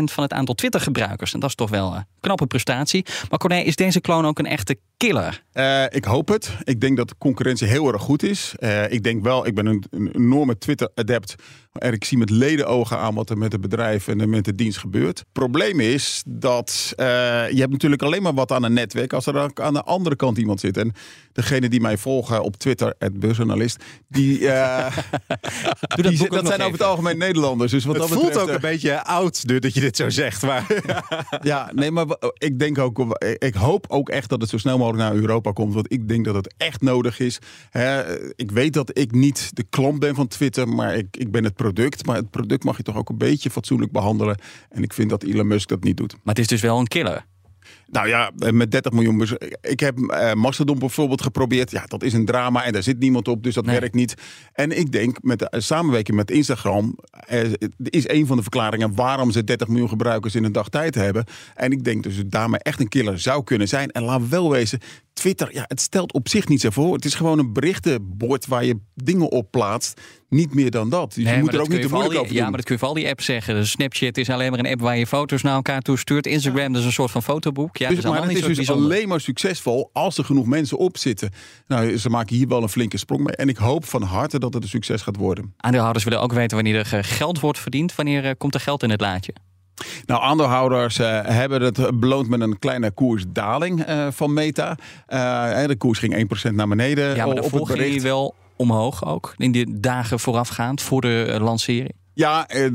van 0.03 0.23
het 0.23 0.33
aantal 0.33 0.55
Twitter-gebruikers. 0.55 1.33
En 1.33 1.39
dat 1.39 1.49
is 1.49 1.55
toch 1.55 1.69
wel 1.69 1.95
een 1.95 2.05
knappe 2.19 2.47
prestatie. 2.47 3.05
Maar 3.29 3.39
Corné, 3.39 3.59
is 3.59 3.75
deze 3.75 4.01
kloon 4.01 4.25
ook 4.25 4.39
een 4.39 4.45
echte 4.45 4.77
killer? 4.97 5.43
Eh, 5.51 5.83
ik 5.89 6.05
hoop 6.05 6.27
het. 6.27 6.49
Ik 6.63 6.81
denk 6.81 6.97
dat 6.97 7.09
de 7.09 7.15
concurrentie 7.17 7.67
heel 7.67 7.93
erg 7.93 8.01
goed 8.01 8.23
is. 8.23 8.53
Eh, 8.57 8.91
ik 8.91 9.03
denk 9.03 9.23
wel, 9.23 9.47
ik 9.47 9.55
ben 9.55 9.65
een, 9.65 9.83
een 9.89 10.11
enorme 10.15 10.57
Twitter-adept. 10.57 11.35
En 11.75 11.93
ik 11.93 12.03
zie 12.05 12.17
met 12.17 12.29
ledenogen 12.29 12.97
aan 12.97 13.15
wat 13.15 13.29
er 13.29 13.37
met 13.37 13.51
het 13.51 13.61
bedrijf 13.61 14.07
en 14.07 14.29
met 14.29 14.45
de 14.45 14.55
dienst 14.55 14.77
gebeurt. 14.77 15.19
Het 15.19 15.27
probleem 15.31 15.79
is 15.79 16.23
dat 16.27 16.93
eh, 16.95 17.05
je 17.51 17.59
hebt 17.59 17.71
natuurlijk 17.71 18.01
alleen 18.01 18.21
maar 18.21 18.33
wat 18.33 18.51
aan 18.51 18.63
een 18.63 18.73
netwerk 18.73 19.13
als 19.13 19.25
er 19.25 19.35
ook 19.37 19.59
aan 19.59 19.73
de 19.73 19.83
andere 19.83 20.15
kant 20.15 20.37
iemand 20.37 20.59
zit. 20.59 20.77
En 20.77 20.93
degene 21.31 21.69
die 21.69 21.81
mij 21.81 21.97
volgen 21.97 22.43
op 22.43 22.55
Twitter, 22.57 22.93
het 22.97 23.19
beursjournalist, 23.19 23.83
die, 24.07 24.49
eh, 24.49 24.97
die 25.95 26.03
boek 26.03 26.11
zit- 26.11 26.21
ook 26.21 26.29
dat 26.31 26.41
nog 26.43 26.47
zijn 26.47 26.61
over 26.61 26.79
het 26.79 26.87
algemeen 26.87 27.17
Nederlanders. 27.17 27.71
Dus 27.71 27.85
wat 27.85 27.95
Het 27.95 28.03
dat 28.03 28.13
voelt 28.13 28.27
betreft, 28.27 28.47
ook 28.49 28.55
een 28.55 28.61
beetje 28.69 29.03
oud 29.03 29.43
nu 29.45 29.59
dat 29.59 29.73
je 29.73 29.79
dit 29.79 29.95
zo 29.95 30.09
zegt. 30.09 30.41
Maar 30.41 30.65
ja, 31.41 31.71
nee, 31.73 31.91
maar 31.91 32.05
ik 32.37 32.59
denk 32.59 32.77
ook, 32.77 33.17
ik 33.37 33.53
hoop 33.55 33.85
ook 33.87 34.09
echt 34.09 34.29
dat 34.29 34.41
het 34.41 34.49
zo 34.49 34.57
snel 34.57 34.71
mogelijk 34.73 34.84
naar 34.93 35.13
Europa 35.13 35.51
komt. 35.51 35.73
Want 35.73 35.91
ik 35.91 36.07
denk 36.07 36.25
dat 36.25 36.35
het 36.35 36.53
echt 36.57 36.81
nodig 36.81 37.19
is. 37.19 37.39
Hè, 37.69 38.17
ik 38.35 38.51
weet 38.51 38.73
dat 38.73 38.97
ik 38.97 39.11
niet 39.11 39.49
de 39.53 39.65
klant 39.69 39.99
ben 39.99 40.15
van 40.15 40.27
Twitter, 40.27 40.67
maar 40.67 40.95
ik, 40.95 41.17
ik 41.17 41.31
ben 41.31 41.43
het 41.43 41.55
product. 41.55 42.05
Maar 42.05 42.15
het 42.15 42.29
product 42.29 42.63
mag 42.63 42.77
je 42.77 42.83
toch 42.83 42.97
ook 42.97 43.09
een 43.09 43.17
beetje 43.17 43.49
fatsoenlijk 43.49 43.91
behandelen. 43.91 44.37
En 44.69 44.83
ik 44.83 44.93
vind 44.93 45.09
dat 45.09 45.23
Elon 45.23 45.47
Musk 45.47 45.67
dat 45.67 45.83
niet 45.83 45.97
doet. 45.97 46.11
Maar 46.11 46.33
het 46.33 46.39
is 46.39 46.47
dus 46.47 46.61
wel 46.61 46.79
een 46.79 46.87
killer. 46.87 47.25
Nou 47.95 48.07
ja, 48.07 48.31
met 48.51 48.71
30 48.71 48.91
miljoen. 48.91 49.27
Ik 49.61 49.79
heb 49.79 49.99
eh 49.99 50.33
Mastodon 50.33 50.79
bijvoorbeeld 50.79 51.21
geprobeerd. 51.21 51.71
Ja, 51.71 51.83
dat 51.87 52.03
is 52.03 52.13
een 52.13 52.25
drama 52.25 52.63
en 52.65 52.73
daar 52.73 52.83
zit 52.83 52.99
niemand 52.99 53.27
op, 53.27 53.43
dus 53.43 53.53
dat 53.53 53.65
Nee. 53.65 53.79
werkt 53.79 53.95
niet. 53.95 54.13
En 54.53 54.77
ik 54.77 54.91
denk 54.91 55.17
met 55.21 55.39
de 55.39 55.49
eh, 55.49 55.59
samenwerking 55.59 56.17
met 56.17 56.31
Instagram 56.31 56.97
eh, 57.11 57.39
is 57.77 58.09
een 58.09 58.25
van 58.27 58.35
de 58.37 58.41
verklaringen 58.41 58.95
waarom 58.95 59.31
ze 59.31 59.43
30 59.43 59.67
miljoen 59.67 59.89
gebruikers 59.89 60.35
in 60.35 60.43
een 60.43 60.51
dag 60.51 60.69
tijd 60.69 60.95
hebben. 60.95 61.25
En 61.55 61.71
ik 61.71 61.83
denk 61.83 62.03
dus 62.03 62.15
dat 62.17 62.31
daarmee 62.31 62.59
echt 62.59 62.79
een 62.79 62.87
killer 62.89 63.19
zou 63.19 63.43
kunnen 63.43 63.67
zijn. 63.67 63.91
En 63.91 64.03
laat 64.03 64.27
wel 64.29 64.49
wezen, 64.51 64.79
Twitter, 65.13 65.49
ja, 65.53 65.63
het 65.67 65.81
stelt 65.81 66.13
op 66.13 66.29
zich 66.29 66.47
niet 66.47 66.61
zo 66.61 66.69
voor. 66.69 66.93
Het 66.93 67.05
is 67.05 67.13
gewoon 67.15 67.39
een 67.39 67.53
berichtenbord 67.53 68.45
waar 68.47 68.65
je 68.65 68.79
dingen 68.95 69.31
op 69.31 69.51
plaatst. 69.51 70.01
Niet 70.29 70.53
meer 70.53 70.71
dan 70.71 70.89
dat. 70.89 71.13
Dus 71.13 71.23
Nee, 71.23 71.35
je 71.35 71.39
moet 71.41 71.53
er 71.53 71.61
ook 71.61 71.67
niet 71.69 71.81
te 71.81 71.87
moeilijk 71.87 72.11
die- 72.13 72.21
over 72.21 72.35
Ja, 72.35 72.43
maar 72.43 72.51
dat 72.51 72.63
kun 72.65 72.73
je 72.73 72.79
voor 72.79 72.87
al 72.89 72.93
die 72.93 73.07
apps 73.09 73.25
zeggen. 73.25 73.55
Dus 73.55 73.71
Snapchat 73.71 74.17
is 74.17 74.29
alleen 74.29 74.49
maar 74.51 74.59
een 74.59 74.67
app 74.67 74.81
waar 74.81 74.97
je 74.97 75.07
foto's 75.07 75.41
naar 75.41 75.53
elkaar 75.55 75.81
toe 75.81 75.97
stuurt. 75.97 76.27
Instagram 76.27 76.75
is 76.75 76.85
een 76.85 76.91
soort 76.91 77.11
van 77.11 77.23
fotoboek. 77.23 77.77
Ja, 77.89 77.95
Dus, 77.95 78.03
maar 78.03 78.21
het 78.21 78.31
is 78.31 78.41
dus 78.41 78.55
bijzonder. 78.55 78.85
alleen 78.85 79.07
maar 79.07 79.19
succesvol 79.21 79.89
als 79.93 80.17
er 80.17 80.25
genoeg 80.25 80.45
mensen 80.45 80.77
op 80.77 80.97
zitten. 80.97 81.29
Nou, 81.67 81.97
ze 81.97 82.09
maken 82.09 82.35
hier 82.35 82.47
wel 82.47 82.61
een 82.61 82.69
flinke 82.69 82.97
sprong 82.97 83.23
mee. 83.23 83.35
En 83.35 83.49
ik 83.49 83.57
hoop 83.57 83.85
van 83.85 84.01
harte 84.01 84.39
dat 84.39 84.53
het 84.53 84.63
een 84.63 84.69
succes 84.69 85.01
gaat 85.01 85.15
worden. 85.15 85.53
Aandeelhouders 85.57 86.03
willen 86.05 86.21
ook 86.21 86.33
weten 86.33 86.55
wanneer 86.55 86.75
er 86.75 86.93
eh, 86.93 86.99
geld 87.03 87.39
wordt 87.39 87.59
verdiend. 87.59 87.95
Wanneer 87.95 88.25
eh, 88.25 88.31
komt 88.37 88.53
er 88.53 88.59
geld 88.59 88.83
in 88.83 88.89
het 88.89 89.01
laadje? 89.01 89.33
Nou, 90.05 90.21
aandeelhouders 90.21 90.99
eh, 90.99 91.21
hebben 91.23 91.61
het 91.61 91.99
beloond 91.99 92.29
met 92.29 92.41
een 92.41 92.59
kleine 92.59 92.91
koersdaling 92.91 93.85
van 94.09 94.33
Meta. 94.33 94.77
De 95.67 95.75
koers 95.77 95.99
ging 95.99 96.29
1% 96.49 96.51
naar 96.53 96.67
beneden 96.67 97.15
Ja, 97.15 97.25
maar 97.25 97.39
op 97.39 97.51
het 97.51 97.65
bericht. 97.65 98.03
wel 98.03 98.35
omhoog 98.55 99.05
ook. 99.05 99.33
In 99.37 99.51
die 99.51 99.79
dagen 99.79 100.19
voorafgaand 100.19 100.81
voor 100.81 101.01
de 101.01 101.37
lancering. 101.39 101.93
Ja, 102.15 102.47
eh, 102.47 102.65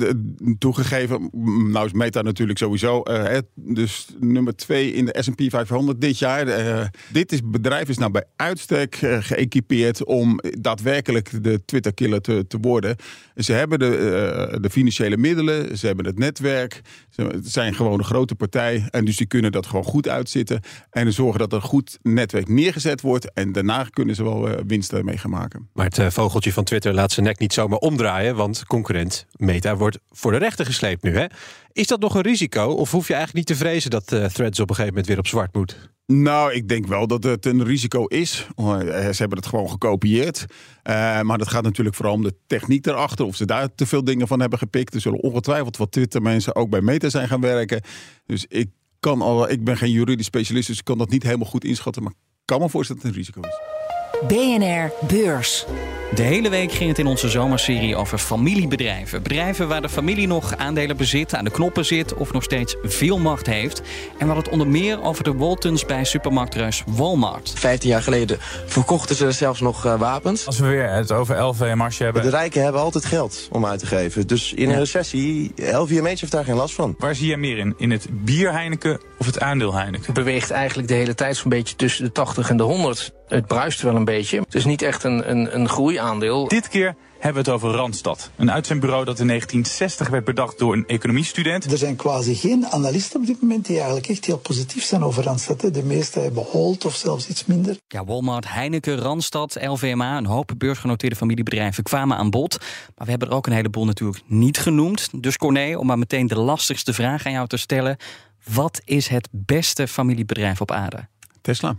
toegegeven. 0.58 1.30
Nou 1.72 1.86
is 1.86 1.92
Meta 1.92 2.22
natuurlijk 2.22 2.58
sowieso. 2.58 3.02
eh, 3.02 3.38
dus 3.54 4.06
nummer 4.18 4.56
twee 4.56 4.92
in 4.92 5.04
de 5.04 5.16
S&P 5.20 5.42
500 5.48 6.00
dit 6.00 6.18
jaar. 6.18 6.46
Eh, 6.48 6.86
dit 7.12 7.32
is, 7.32 7.40
bedrijf 7.44 7.88
is 7.88 7.98
nou 7.98 8.10
bij 8.10 8.24
uitstek 8.36 8.94
geëquipeerd 9.20 10.04
om 10.04 10.40
daadwerkelijk 10.58 11.44
de 11.44 11.64
Twitter-killer 11.64 12.20
te, 12.20 12.46
te 12.46 12.58
worden. 12.60 12.96
Ze 13.36 13.52
hebben 13.52 13.78
de, 13.78 14.58
de 14.60 14.70
financiële 14.70 15.16
middelen, 15.16 15.78
ze 15.78 15.86
hebben 15.86 16.06
het 16.06 16.18
netwerk. 16.18 16.80
Ze 17.10 17.38
zijn 17.42 17.74
gewoon 17.74 17.98
een 17.98 18.04
grote 18.04 18.34
partij. 18.34 18.88
En 18.90 19.04
dus 19.04 19.16
die 19.16 19.26
kunnen 19.26 19.52
dat 19.52 19.66
gewoon 19.66 19.84
goed 19.84 20.08
uitzitten. 20.08 20.60
En 20.90 21.12
zorgen 21.12 21.38
dat 21.38 21.52
er 21.52 21.58
een 21.58 21.64
goed 21.64 21.98
netwerk 22.02 22.48
neergezet 22.48 23.00
wordt. 23.00 23.32
En 23.32 23.52
daarna 23.52 23.84
kunnen 23.90 24.14
ze 24.14 24.22
wel 24.22 24.48
winsten 24.66 25.04
mee 25.04 25.18
gaan 25.18 25.30
maken. 25.30 25.68
Maar 25.72 25.88
het 25.92 26.12
vogeltje 26.12 26.52
van 26.52 26.64
Twitter 26.64 26.94
laat 26.94 27.12
zijn 27.12 27.26
nek 27.26 27.38
niet 27.38 27.52
zomaar 27.52 27.78
omdraaien, 27.78 28.36
want 28.36 28.64
concurrent 28.66 29.26
Meta 29.36 29.76
wordt 29.76 29.98
voor 30.10 30.32
de 30.32 30.38
rechter 30.38 30.66
gesleept 30.66 31.02
nu. 31.02 31.16
Hè? 31.16 31.26
Is 31.72 31.86
dat 31.86 32.00
nog 32.00 32.14
een 32.14 32.22
risico 32.22 32.66
of 32.66 32.90
hoef 32.90 33.08
je 33.08 33.14
eigenlijk 33.14 33.48
niet 33.48 33.58
te 33.58 33.64
vrezen 33.64 33.90
dat 33.90 34.12
eh, 34.12 34.24
Threads 34.24 34.60
op 34.60 34.68
een 34.68 34.74
gegeven 34.74 34.94
moment 34.94 35.06
weer 35.06 35.18
op 35.18 35.26
zwart 35.26 35.54
moet? 35.54 35.90
Nou, 36.06 36.52
ik 36.52 36.68
denk 36.68 36.86
wel 36.86 37.06
dat 37.06 37.22
het 37.22 37.46
een 37.46 37.64
risico 37.64 38.04
is. 38.04 38.46
Oh, 38.54 38.80
eh, 38.80 39.10
Ze 39.10 39.16
hebben 39.16 39.38
het 39.38 39.46
gewoon 39.46 39.70
gekopieerd. 39.70 40.46
Eh, 40.82 41.20
maar 41.20 41.38
dat 41.38 41.48
gaat 41.48 41.62
natuurlijk 41.62 41.96
vooral 41.96 42.14
om 42.14 42.22
de 42.22 42.34
techniek 42.46 42.86
erachter. 42.86 43.24
Of 43.26 43.36
ze 43.36 43.46
daar 43.46 43.74
te 43.74 43.86
veel 43.86 44.04
dingen 44.04 44.28
van 44.28 44.40
hebben 44.40 44.58
gepikt. 44.58 44.94
Er 44.94 45.00
zullen 45.00 45.20
ongetwijfeld 45.20 45.76
wat 45.76 45.92
Twitter-mensen 45.92 46.54
ook 46.54 46.70
bij 46.70 46.80
Meta 46.80 47.08
zijn 47.08 47.28
gaan 47.28 47.40
werken. 47.40 47.82
Dus 48.26 48.46
ik, 48.48 48.68
kan 49.00 49.22
al, 49.22 49.50
ik 49.50 49.64
ben 49.64 49.76
geen 49.76 49.90
juridisch 49.90 50.26
specialist, 50.26 50.66
dus 50.66 50.78
ik 50.78 50.84
kan 50.84 50.98
dat 50.98 51.10
niet 51.10 51.22
helemaal 51.22 51.48
goed 51.48 51.64
inschatten. 51.64 52.02
Maar 52.02 52.12
ik 52.12 52.18
kan 52.44 52.60
me 52.60 52.68
voorstellen 52.68 53.02
dat 53.02 53.10
het 53.10 53.20
een 53.20 53.24
risico 53.24 53.48
is. 53.48 53.79
BNR 54.28 54.92
Beurs. 55.06 55.66
De 56.14 56.22
hele 56.22 56.48
week 56.48 56.72
ging 56.72 56.88
het 56.88 56.98
in 56.98 57.06
onze 57.06 57.28
zomerserie 57.28 57.96
over 57.96 58.18
familiebedrijven. 58.18 59.22
Bedrijven 59.22 59.68
waar 59.68 59.82
de 59.82 59.88
familie 59.88 60.26
nog 60.26 60.56
aandelen 60.56 60.96
bezit, 60.96 61.34
aan 61.34 61.44
de 61.44 61.50
knoppen 61.50 61.84
zit 61.84 62.14
of 62.14 62.32
nog 62.32 62.42
steeds 62.42 62.76
veel 62.82 63.18
macht 63.18 63.46
heeft. 63.46 63.80
En 63.80 63.86
we 64.18 64.24
hadden 64.24 64.44
het 64.44 64.52
onder 64.52 64.68
meer 64.68 65.02
over 65.02 65.24
de 65.24 65.34
Waltons 65.34 65.86
bij 65.86 66.04
supermarktreus 66.04 66.82
Walmart. 66.86 67.52
15 67.56 67.90
jaar 67.90 68.02
geleden 68.02 68.38
verkochten 68.66 69.16
ze 69.16 69.32
zelfs 69.32 69.60
nog 69.60 69.84
eh, 69.84 69.98
wapens. 69.98 70.46
Als 70.46 70.58
we 70.58 70.66
weer 70.66 70.90
het 70.90 71.12
over 71.12 71.42
LV 71.42 71.60
en 71.60 71.78
Marsje 71.78 72.04
hebben. 72.04 72.22
De 72.22 72.30
rijken 72.30 72.62
hebben 72.62 72.80
altijd 72.80 73.04
geld 73.04 73.48
om 73.52 73.66
uit 73.66 73.78
te 73.78 73.86
geven. 73.86 74.26
Dus 74.26 74.52
in 74.52 74.70
een 74.70 74.78
recessie, 74.78 75.52
LVMH 75.56 76.06
heeft 76.06 76.30
daar 76.30 76.44
geen 76.44 76.54
last 76.54 76.74
van. 76.74 76.94
Waar 76.98 77.14
zie 77.14 77.26
jij 77.26 77.36
meer 77.36 77.58
in? 77.58 77.74
In 77.76 77.90
het 77.90 78.06
bier 78.10 78.52
Heineken 78.52 79.00
of 79.20 79.26
het 79.26 79.40
aandeel 79.40 79.74
Heineken? 79.74 80.06
Het 80.06 80.14
beweegt 80.14 80.50
eigenlijk 80.50 80.88
de 80.88 80.94
hele 80.94 81.14
tijd 81.14 81.36
zo'n 81.36 81.50
beetje 81.50 81.76
tussen 81.76 82.04
de 82.04 82.12
80 82.12 82.50
en 82.50 82.56
de 82.56 82.62
100. 82.62 83.12
Het 83.28 83.46
bruist 83.46 83.82
wel 83.82 83.94
een 83.94 84.04
beetje. 84.04 84.40
Het 84.40 84.54
is 84.54 84.64
niet 84.64 84.82
echt 84.82 85.04
een, 85.04 85.30
een, 85.30 85.54
een 85.54 85.68
groeiaandeel. 85.68 86.48
Dit 86.48 86.68
keer 86.68 86.94
hebben 87.12 87.44
we 87.44 87.50
het 87.50 87.60
over 87.60 87.78
Randstad. 87.78 88.30
Een 88.36 88.50
uitzendbureau 88.50 89.04
dat 89.04 89.18
in 89.18 89.26
1960 89.26 90.08
werd 90.08 90.24
bedacht 90.24 90.58
door 90.58 90.72
een 90.72 90.86
economiestudent. 90.86 91.72
Er 91.72 91.78
zijn 91.78 91.96
quasi 91.96 92.34
geen 92.34 92.66
analisten 92.66 93.20
op 93.20 93.26
dit 93.26 93.42
moment 93.42 93.66
die 93.66 93.76
eigenlijk 93.76 94.08
echt 94.08 94.24
heel 94.24 94.38
positief 94.38 94.84
zijn 94.84 95.02
over 95.02 95.24
Randstad. 95.24 95.60
De 95.60 95.82
meeste 95.82 96.20
hebben 96.20 96.42
hold 96.42 96.84
of 96.84 96.94
zelfs 96.94 97.28
iets 97.28 97.46
minder. 97.46 97.76
Ja, 97.88 98.04
Walmart, 98.04 98.48
Heineken, 98.48 98.98
Randstad, 98.98 99.58
LVMA, 99.60 100.16
een 100.16 100.26
hoop 100.26 100.52
beursgenoteerde 100.56 101.16
familiebedrijven 101.16 101.82
kwamen 101.82 102.16
aan 102.16 102.30
bod. 102.30 102.58
Maar 102.58 103.04
we 103.04 103.10
hebben 103.10 103.28
er 103.28 103.34
ook 103.34 103.46
een 103.46 103.52
heleboel 103.52 103.84
natuurlijk 103.84 104.22
niet 104.26 104.58
genoemd. 104.58 105.08
Dus 105.12 105.36
Corné, 105.36 105.76
om 105.76 105.86
maar 105.86 105.98
meteen 105.98 106.26
de 106.26 106.38
lastigste 106.38 106.92
vraag 106.92 107.26
aan 107.26 107.32
jou 107.32 107.46
te 107.46 107.56
stellen. 107.56 107.96
Wat 108.44 108.80
is 108.84 109.08
het 109.08 109.28
beste 109.30 109.88
familiebedrijf 109.88 110.60
op 110.60 110.70
aarde? 110.70 111.08
Tesla. 111.40 111.76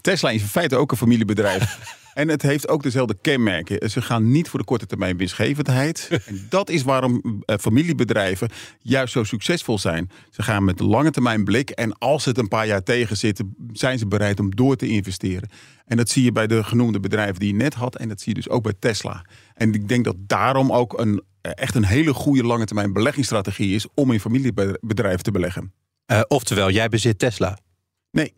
Tesla 0.00 0.30
is 0.30 0.42
in 0.42 0.48
feite 0.48 0.76
ook 0.76 0.90
een 0.90 0.96
familiebedrijf. 0.96 1.78
En 2.18 2.28
het 2.28 2.42
heeft 2.42 2.68
ook 2.68 2.82
dezelfde 2.82 3.16
kenmerken. 3.20 3.90
Ze 3.90 4.02
gaan 4.02 4.30
niet 4.30 4.48
voor 4.48 4.58
de 4.58 4.64
korte 4.64 4.86
termijn 4.86 5.16
winstgevendheid. 5.16 6.08
en 6.26 6.46
dat 6.48 6.70
is 6.70 6.82
waarom 6.82 7.42
eh, 7.44 7.56
familiebedrijven 7.58 8.48
juist 8.82 9.12
zo 9.12 9.24
succesvol 9.24 9.78
zijn. 9.78 10.10
Ze 10.30 10.42
gaan 10.42 10.64
met 10.64 10.80
een 10.80 10.86
lange 10.86 11.10
termijn 11.10 11.44
blik. 11.44 11.70
En 11.70 11.98
als 11.98 12.24
het 12.24 12.38
een 12.38 12.48
paar 12.48 12.66
jaar 12.66 12.82
tegen 12.82 13.16
zit, 13.16 13.42
zijn 13.72 13.98
ze 13.98 14.06
bereid 14.06 14.40
om 14.40 14.56
door 14.56 14.76
te 14.76 14.88
investeren. 14.88 15.48
En 15.86 15.96
dat 15.96 16.08
zie 16.08 16.24
je 16.24 16.32
bij 16.32 16.46
de 16.46 16.64
genoemde 16.64 17.00
bedrijven 17.00 17.40
die 17.40 17.48
je 17.48 17.58
net 17.58 17.74
had. 17.74 17.96
En 17.96 18.08
dat 18.08 18.20
zie 18.20 18.28
je 18.34 18.40
dus 18.40 18.48
ook 18.48 18.62
bij 18.62 18.74
Tesla. 18.78 19.24
En 19.54 19.72
ik 19.72 19.88
denk 19.88 20.04
dat 20.04 20.16
daarom 20.18 20.72
ook 20.72 20.98
een, 20.98 21.22
echt 21.40 21.74
een 21.74 21.84
hele 21.84 22.14
goede 22.14 22.44
lange 22.44 22.64
termijn 22.64 22.92
beleggingsstrategie 22.92 23.74
is 23.74 23.86
om 23.94 24.12
in 24.12 24.20
familiebedrijven 24.20 25.22
te 25.22 25.30
beleggen. 25.30 25.72
Uh, 26.12 26.20
oftewel, 26.28 26.70
jij 26.70 26.88
bezit 26.88 27.18
Tesla. 27.18 27.58
Nee. 28.10 28.36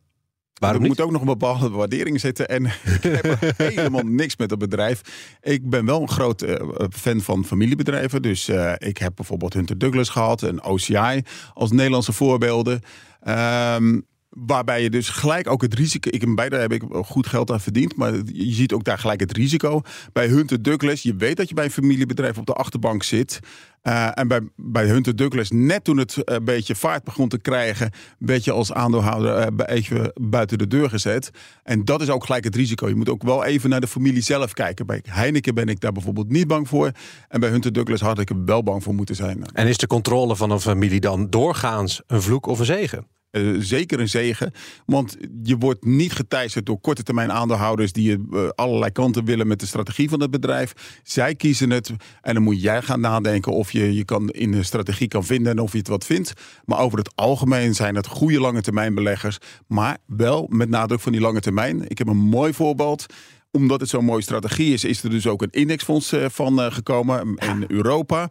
Waarom 0.54 0.82
er 0.82 0.88
moet 0.88 1.00
ook 1.00 1.10
nog 1.10 1.20
een 1.20 1.26
bepaalde 1.26 1.70
waardering 1.70 2.20
zitten. 2.20 2.48
En 2.48 2.64
ik 3.00 3.02
heb 3.02 3.56
helemaal 3.56 4.02
niks 4.02 4.36
met 4.36 4.48
dat 4.48 4.58
bedrijf. 4.58 5.00
Ik 5.40 5.70
ben 5.70 5.86
wel 5.86 6.00
een 6.02 6.08
groot 6.08 6.42
uh, 6.42 6.54
fan 6.90 7.20
van 7.20 7.44
familiebedrijven. 7.44 8.22
Dus 8.22 8.48
uh, 8.48 8.72
ik 8.76 8.98
heb 8.98 9.12
bijvoorbeeld 9.14 9.52
Hunter 9.52 9.78
Douglas 9.78 10.08
gehad 10.08 10.42
en 10.42 10.62
OCI 10.62 11.22
als 11.54 11.70
Nederlandse 11.70 12.12
voorbeelden. 12.12 12.80
Um, 13.28 14.06
Waarbij 14.31 14.83
je 14.83 14.90
dus 14.90 15.09
gelijk 15.09 15.51
ook 15.51 15.62
het 15.62 15.75
risico. 15.75 16.09
Ik, 16.12 16.35
beide 16.35 16.57
heb 16.57 16.73
ik 16.73 16.83
goed 16.93 17.27
geld 17.27 17.51
aan 17.51 17.61
verdiend. 17.61 17.97
Maar 17.97 18.14
je 18.25 18.53
ziet 18.53 18.73
ook 18.73 18.85
daar 18.85 18.99
gelijk 18.99 19.21
het 19.21 19.33
risico. 19.33 19.83
Bij 20.12 20.27
Hunter 20.27 20.62
Douglas, 20.62 21.03
je 21.03 21.14
weet 21.16 21.37
dat 21.37 21.49
je 21.49 21.55
bij 21.55 21.64
een 21.64 21.71
familiebedrijf 21.71 22.38
op 22.38 22.47
de 22.47 22.53
achterbank 22.53 23.03
zit. 23.03 23.40
Uh, 23.83 24.19
en 24.19 24.29
bij, 24.29 24.40
bij 24.57 24.87
Hunter 24.87 25.16
Douglas, 25.16 25.51
net 25.51 25.85
toen 25.85 25.97
het 25.97 26.16
een 26.25 26.45
beetje 26.45 26.75
vaart 26.75 27.05
begon 27.05 27.29
te 27.29 27.38
krijgen, 27.38 27.90
werd 28.19 28.45
je 28.45 28.53
als 28.53 28.73
aandeelhouder 28.73 29.38
uh, 29.38 29.77
even 29.77 30.12
buiten 30.21 30.59
de 30.59 30.66
deur 30.66 30.88
gezet. 30.88 31.31
En 31.62 31.85
dat 31.85 32.03
is 32.03 32.11
ook 32.11 32.25
gelijk 32.25 32.45
het 32.45 32.57
risico. 32.57 32.88
Je 32.88 32.95
moet 32.95 33.09
ook 33.09 33.23
wel 33.23 33.45
even 33.45 33.71
naar 33.71 33.81
de 33.81 33.87
familie 33.87 34.23
zelf 34.23 34.53
kijken. 34.53 34.87
Bij 34.87 35.03
Heineken 35.09 35.55
ben 35.55 35.69
ik 35.69 35.81
daar 35.81 35.93
bijvoorbeeld 35.93 36.31
niet 36.31 36.47
bang 36.47 36.69
voor. 36.69 36.90
En 37.29 37.40
bij 37.40 37.51
Hunter 37.51 37.73
Douglas 37.73 38.01
had 38.01 38.19
ik 38.19 38.31
er 38.31 38.45
wel 38.45 38.62
bang 38.62 38.83
voor 38.83 38.95
moeten 38.95 39.14
zijn. 39.14 39.45
En 39.53 39.66
is 39.66 39.77
de 39.77 39.87
controle 39.87 40.37
van 40.37 40.51
een 40.51 40.61
familie 40.61 41.01
dan 41.01 41.31
doorgaans 41.31 42.03
een 42.07 42.23
vloek 42.23 42.47
of 42.47 42.59
een 42.59 42.64
zegen? 42.64 43.07
Uh, 43.31 43.57
zeker 43.61 44.01
een 44.01 44.09
zegen. 44.09 44.53
Want 44.87 45.16
je 45.43 45.57
wordt 45.57 45.85
niet 45.85 46.12
geteisterd 46.12 46.66
door 46.66 46.81
korte 46.81 47.03
termijn 47.03 47.33
aandeelhouders 47.33 47.93
die 47.93 48.19
uh, 48.31 48.49
allerlei 48.55 48.90
kanten 48.90 49.25
willen 49.25 49.47
met 49.47 49.61
de 49.61 49.66
strategie 49.66 50.09
van 50.09 50.21
het 50.21 50.31
bedrijf. 50.31 51.01
Zij 51.03 51.35
kiezen 51.35 51.71
het 51.71 51.90
en 52.21 52.35
dan 52.35 52.43
moet 52.43 52.62
jij 52.62 52.83
gaan 52.83 53.01
nadenken 53.01 53.53
of 53.53 53.73
je 53.73 53.95
je 53.95 54.05
kan 54.05 54.29
in 54.29 54.51
de 54.51 54.62
strategie 54.62 55.09
kan 55.09 55.25
vinden 55.25 55.53
en 55.53 55.59
of 55.59 55.73
je 55.73 55.79
het 55.79 55.88
wat 55.88 56.05
vindt. 56.05 56.33
Maar 56.64 56.79
over 56.79 56.99
het 56.99 57.12
algemeen 57.14 57.75
zijn 57.75 57.95
het 57.95 58.07
goede 58.07 58.40
lange 58.40 58.61
termijn 58.61 58.95
beleggers. 58.95 59.38
Maar 59.66 59.99
wel 60.07 60.47
met 60.49 60.69
nadruk 60.69 61.01
van 61.01 61.12
die 61.12 61.21
lange 61.21 61.40
termijn. 61.40 61.88
Ik 61.88 61.99
heb 61.99 62.09
een 62.09 62.16
mooi 62.16 62.53
voorbeeld 62.53 63.07
omdat 63.53 63.81
het 63.81 63.88
zo'n 63.88 64.05
mooie 64.05 64.23
strategie 64.23 64.73
is, 64.73 64.85
is 64.85 65.03
er 65.03 65.11
dus 65.11 65.27
ook 65.27 65.43
een 65.43 65.51
indexfonds 65.51 66.12
uh, 66.12 66.25
van 66.29 66.73
gekomen 66.73 67.35
in 67.37 67.64
Europa. 67.69 68.31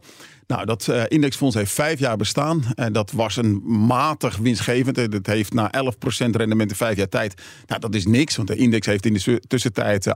Nou, 0.50 0.66
dat 0.66 0.88
uh, 0.90 1.04
indexfonds 1.08 1.56
heeft 1.56 1.72
vijf 1.72 2.00
jaar 2.00 2.18
bestaan. 2.18 2.64
En 2.76 2.94
dat 2.94 3.12
was 3.12 3.36
een 3.36 3.62
matig 3.66 4.38
winstgevend. 4.38 5.12
Dat 5.12 5.26
heeft 5.26 5.54
na 5.54 5.72
11% 5.76 6.30
rendement 6.30 6.70
in 6.70 6.76
vijf 6.76 6.98
jaar 6.98 7.10
tijd. 7.10 7.42
Nou, 7.68 7.82
dat 7.82 7.96
is 7.96 8.06
niks, 8.06 8.36
want 8.36 8.48
de 8.48 8.56
index 8.56 8.86
heeft 8.86 9.06
in 9.06 9.14
de 9.14 9.42
tussentijd 9.48 10.08
38% 10.08 10.12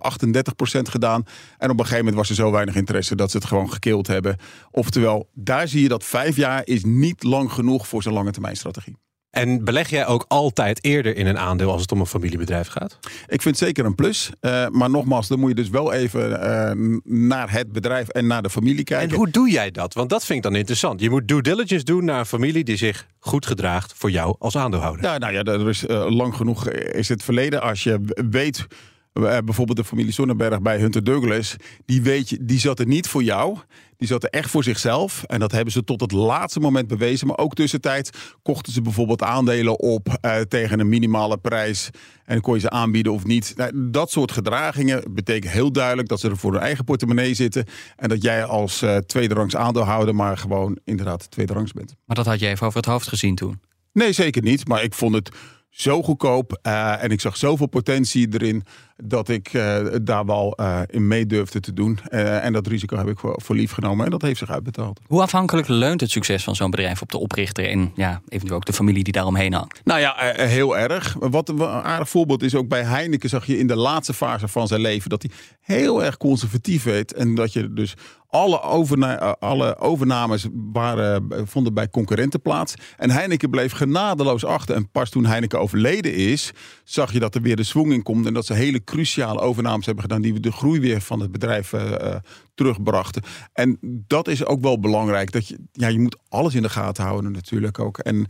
gedaan. 0.81 1.25
En 1.57 1.69
op 1.69 1.79
een 1.79 1.85
gegeven 1.85 1.97
moment 1.97 2.15
was 2.15 2.29
er 2.29 2.35
zo 2.35 2.51
weinig 2.51 2.75
interesse 2.75 3.15
dat 3.15 3.31
ze 3.31 3.37
het 3.37 3.45
gewoon 3.45 3.71
gekild 3.71 4.07
hebben. 4.07 4.37
Oftewel, 4.71 5.29
daar 5.33 5.67
zie 5.67 5.81
je 5.81 5.87
dat 5.87 6.03
vijf 6.03 6.35
jaar 6.35 6.61
is 6.65 6.83
niet 6.83 7.23
lang 7.23 7.51
genoeg 7.51 7.87
voor 7.87 8.03
zo'n 8.03 8.13
lange 8.13 8.31
termijn 8.31 8.55
strategie. 8.55 9.02
En 9.33 9.63
beleg 9.63 9.89
jij 9.89 10.07
ook 10.07 10.25
altijd 10.27 10.83
eerder 10.83 11.15
in 11.15 11.27
een 11.27 11.37
aandeel 11.37 11.71
als 11.71 11.81
het 11.81 11.91
om 11.91 11.99
een 11.99 12.05
familiebedrijf 12.05 12.67
gaat? 12.67 12.99
Ik 13.27 13.41
vind 13.41 13.43
het 13.43 13.57
zeker 13.57 13.85
een 13.85 13.95
plus. 13.95 14.29
Uh, 14.41 14.67
maar 14.67 14.89
nogmaals, 14.89 15.27
dan 15.27 15.39
moet 15.39 15.49
je 15.49 15.55
dus 15.55 15.69
wel 15.69 15.93
even 15.93 16.29
uh, 16.29 16.99
naar 17.03 17.51
het 17.51 17.71
bedrijf 17.71 18.07
en 18.07 18.27
naar 18.27 18.41
de 18.41 18.49
familie 18.49 18.83
kijken. 18.83 19.09
En 19.09 19.15
hoe 19.15 19.29
doe 19.29 19.49
jij 19.49 19.71
dat? 19.71 19.93
Want 19.93 20.09
dat 20.09 20.25
vind 20.25 20.37
ik 20.37 20.43
dan 20.43 20.55
interessant. 20.55 21.01
Je 21.01 21.09
moet 21.09 21.27
due 21.27 21.41
diligence 21.41 21.85
doen 21.85 22.05
naar 22.05 22.19
een 22.19 22.25
familie 22.25 22.63
die 22.63 22.77
zich 22.77 23.07
goed 23.19 23.45
gedraagt 23.45 23.93
voor 23.95 24.11
jou 24.11 24.35
als 24.39 24.57
aandeelhouder. 24.57 25.03
Ja, 25.03 25.17
nou 25.17 25.33
ja, 25.33 25.43
er 25.43 25.69
is 25.69 25.83
uh, 25.83 26.05
lang 26.09 26.35
genoeg 26.35 26.69
is 26.69 27.09
het 27.09 27.23
verleden. 27.23 27.61
Als 27.61 27.83
je 27.83 27.99
weet 28.29 28.67
bijvoorbeeld 29.13 29.77
de 29.77 29.83
familie 29.83 30.11
Sonnenberg 30.11 30.61
bij 30.61 30.79
Hunter 30.79 31.03
Douglas, 31.03 31.55
die, 31.85 32.01
weet 32.01 32.29
je, 32.29 32.37
die 32.45 32.59
zat 32.59 32.79
er 32.79 32.87
niet 32.87 33.07
voor 33.07 33.23
jou. 33.23 33.57
Die 33.97 34.07
zat 34.07 34.23
er 34.23 34.29
echt 34.29 34.49
voor 34.49 34.63
zichzelf. 34.63 35.23
En 35.23 35.39
dat 35.39 35.51
hebben 35.51 35.73
ze 35.73 35.83
tot 35.83 36.01
het 36.01 36.11
laatste 36.11 36.59
moment 36.59 36.87
bewezen. 36.87 37.27
Maar 37.27 37.37
ook 37.37 37.53
tussentijd 37.53 38.09
kochten 38.41 38.73
ze 38.73 38.81
bijvoorbeeld 38.81 39.23
aandelen 39.23 39.79
op 39.79 40.17
uh, 40.21 40.35
tegen 40.37 40.79
een 40.79 40.89
minimale 40.89 41.37
prijs. 41.37 41.89
En 42.25 42.41
kon 42.41 42.53
je 42.53 42.59
ze 42.59 42.69
aanbieden 42.69 43.13
of 43.13 43.25
niet. 43.25 43.53
Nou, 43.55 43.71
dat 43.75 44.11
soort 44.11 44.31
gedragingen 44.31 45.03
betekent 45.13 45.53
heel 45.53 45.71
duidelijk 45.71 46.07
dat 46.07 46.19
ze 46.19 46.29
er 46.29 46.37
voor 46.37 46.51
hun 46.51 46.61
eigen 46.61 46.83
portemonnee 46.83 47.33
zitten. 47.33 47.65
En 47.95 48.09
dat 48.09 48.21
jij 48.21 48.45
als 48.45 48.81
uh, 48.81 48.97
tweederangs 48.97 49.55
aandeelhouder 49.55 50.15
maar 50.15 50.37
gewoon 50.37 50.77
inderdaad 50.83 51.31
tweederangs 51.31 51.71
bent. 51.71 51.95
Maar 52.05 52.15
dat 52.15 52.25
had 52.25 52.39
je 52.39 52.47
even 52.47 52.65
over 52.65 52.77
het 52.77 52.89
hoofd 52.89 53.07
gezien 53.07 53.35
toen? 53.35 53.61
Nee, 53.93 54.11
zeker 54.11 54.41
niet. 54.41 54.67
Maar 54.67 54.83
ik 54.83 54.93
vond 54.93 55.15
het 55.15 55.29
zo 55.69 56.03
goedkoop 56.03 56.59
uh, 56.63 57.03
en 57.03 57.11
ik 57.11 57.21
zag 57.21 57.37
zoveel 57.37 57.67
potentie 57.67 58.27
erin 58.33 58.63
dat 59.03 59.29
ik 59.29 59.53
uh, 59.53 59.85
daar 60.01 60.25
wel 60.25 60.57
uh, 60.59 60.79
in 60.89 61.07
mee 61.07 61.25
durfde 61.25 61.59
te 61.59 61.73
doen. 61.73 61.99
en 62.09 62.53
dat 62.53 62.67
risico 62.67 62.97
heb 62.97 63.07
ik 63.07 63.19
voor, 63.19 63.41
voor, 63.43 63.55
lief 63.55 63.71
genomen 63.71 64.05
en 64.05 64.11
dat 64.11 64.21
heeft 64.21 64.39
zich 64.39 64.49
uitbetaald. 64.49 64.99
Hoe 65.07 65.21
afhankelijk 65.21 65.67
leunt 65.67 66.01
het 66.01 66.11
succes 66.11 66.43
van 66.43 66.55
zo'n 66.55 66.69
bedrijf 66.69 67.01
op 67.01 67.11
de 67.11 67.17
oprichter 67.17 67.69
en 67.69 67.91
ja, 67.95 68.21
eventueel 68.27 68.57
ook 68.57 68.65
de 68.65 68.73
familie 68.73 69.03
die 69.03 69.13
daaromheen 69.13 69.53
hangt? 69.53 69.81
Nou 69.83 69.99
ja, 69.99 70.15
heel 70.35 70.77
erg. 70.77 71.15
Wat 71.19 71.49
een 71.49 71.63
aardig 71.63 72.09
voorbeeld 72.09 72.43
is 72.43 72.55
ook 72.55 72.67
bij 72.67 72.83
Heineken 72.83 73.29
zag 73.29 73.45
je 73.45 73.57
in 73.57 73.67
de 73.67 73.75
laatste 73.75 74.13
fase 74.13 74.47
van 74.47 74.67
zijn 74.67 74.81
leven 74.81 75.09
dat 75.09 75.21
hij 75.21 75.31
heel 75.61 76.03
erg 76.03 76.17
conservatief 76.17 76.83
werd 76.83 77.13
en 77.13 77.35
dat 77.35 77.53
je 77.53 77.73
dus 77.73 77.95
alle, 78.33 78.61
overna 78.61 79.35
alle 79.39 79.79
overnames 79.79 80.47
waren, 80.71 81.27
vonden 81.47 81.73
bij 81.73 81.89
concurrenten 81.89 82.41
plaats. 82.41 82.73
En 82.97 83.09
Heineken 83.09 83.49
bleef 83.49 83.71
genadeloos 83.71 84.45
achter. 84.45 84.75
En 84.75 84.89
pas 84.89 85.09
toen 85.09 85.25
Heineken 85.25 85.59
overleden 85.59 86.13
is, 86.13 86.51
zag 86.83 87.13
je 87.13 87.19
dat 87.19 87.35
er 87.35 87.41
weer 87.41 87.55
de 87.55 87.63
zwang 87.63 87.91
in 87.91 88.03
komt. 88.03 88.25
En 88.25 88.33
dat 88.33 88.45
ze 88.45 88.53
hele 88.53 88.79
cruciale 88.93 89.39
overnames 89.39 89.85
hebben 89.85 90.03
gedaan 90.03 90.21
die 90.21 90.39
de 90.39 90.51
groei 90.51 90.79
weer 90.79 91.01
van 91.01 91.19
het 91.19 91.31
bedrijf 91.31 91.73
uh, 91.73 92.15
terugbrachten. 92.55 93.23
En 93.53 93.77
dat 93.81 94.27
is 94.27 94.45
ook 94.45 94.61
wel 94.61 94.79
belangrijk. 94.79 95.31
Dat 95.31 95.47
je, 95.47 95.57
ja, 95.71 95.87
je 95.87 95.99
moet 95.99 96.17
alles 96.29 96.55
in 96.55 96.61
de 96.61 96.69
gaten 96.69 97.03
houden 97.03 97.31
natuurlijk 97.31 97.79
ook. 97.79 97.97
En 97.97 98.27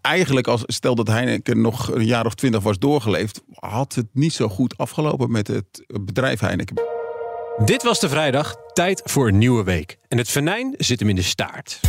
eigenlijk, 0.00 0.46
als 0.46 0.62
stel 0.66 0.94
dat 0.94 1.06
Heineken 1.06 1.60
nog 1.60 1.94
een 1.94 2.06
jaar 2.06 2.26
of 2.26 2.34
twintig 2.34 2.62
was 2.62 2.78
doorgeleefd, 2.78 3.42
had 3.50 3.94
het 3.94 4.06
niet 4.12 4.32
zo 4.32 4.48
goed 4.48 4.76
afgelopen 4.76 5.30
met 5.30 5.46
het 5.46 5.84
bedrijf 6.00 6.40
Heineken. 6.40 6.76
Dit 7.64 7.82
was 7.82 8.00
de 8.00 8.08
vrijdag. 8.08 8.56
Tijd 8.72 9.02
voor 9.04 9.28
een 9.28 9.38
nieuwe 9.38 9.64
week. 9.64 9.98
En 10.08 10.18
het 10.18 10.28
venijn 10.28 10.74
zit 10.78 11.00
hem 11.00 11.08
in 11.08 11.16
de 11.16 11.22
staart. 11.22 11.80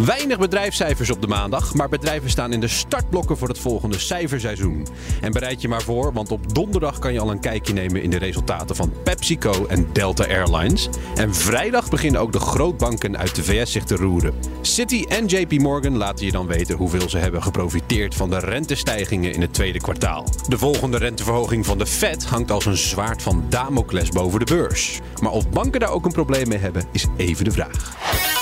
Weinig 0.00 0.38
bedrijfscijfers 0.38 1.10
op 1.10 1.20
de 1.20 1.26
maandag, 1.26 1.74
maar 1.74 1.88
bedrijven 1.88 2.30
staan 2.30 2.52
in 2.52 2.60
de 2.60 2.68
startblokken 2.68 3.36
voor 3.36 3.48
het 3.48 3.58
volgende 3.58 3.98
cijferseizoen. 3.98 4.86
En 5.20 5.32
bereid 5.32 5.60
je 5.60 5.68
maar 5.68 5.82
voor, 5.82 6.12
want 6.12 6.30
op 6.30 6.54
donderdag 6.54 6.98
kan 6.98 7.12
je 7.12 7.20
al 7.20 7.30
een 7.30 7.40
kijkje 7.40 7.72
nemen 7.72 8.02
in 8.02 8.10
de 8.10 8.18
resultaten 8.18 8.76
van 8.76 8.92
PepsiCo 9.04 9.66
en 9.66 9.88
Delta 9.92 10.24
Airlines. 10.24 10.88
En 11.14 11.34
vrijdag 11.34 11.90
beginnen 11.90 12.20
ook 12.20 12.32
de 12.32 12.40
grootbanken 12.40 13.18
uit 13.18 13.34
de 13.34 13.44
VS 13.44 13.72
zich 13.72 13.84
te 13.84 13.96
roeren. 13.96 14.34
Citi 14.60 15.04
en 15.04 15.26
JP 15.26 15.52
Morgan 15.52 15.96
laten 15.96 16.26
je 16.26 16.32
dan 16.32 16.46
weten 16.46 16.76
hoeveel 16.76 17.08
ze 17.08 17.18
hebben 17.18 17.42
geprofiteerd 17.42 18.14
van 18.14 18.30
de 18.30 18.38
rentestijgingen 18.38 19.32
in 19.32 19.40
het 19.40 19.54
tweede 19.54 19.80
kwartaal. 19.80 20.26
De 20.48 20.58
volgende 20.58 20.98
renteverhoging 20.98 21.66
van 21.66 21.78
de 21.78 21.86
Fed 21.86 22.24
hangt 22.24 22.50
als 22.50 22.66
een 22.66 22.76
zwaard 22.76 23.22
van 23.22 23.44
Damocles 23.48 24.08
boven 24.08 24.38
de 24.38 24.54
beurs. 24.54 25.00
Maar 25.20 25.32
of 25.32 25.50
banken 25.50 25.80
daar 25.80 25.92
ook 25.92 26.04
een 26.04 26.12
probleem 26.12 26.48
mee 26.48 26.58
hebben, 26.58 26.84
is 26.92 27.06
even 27.16 27.44
de 27.44 27.50
vraag. 27.50 28.41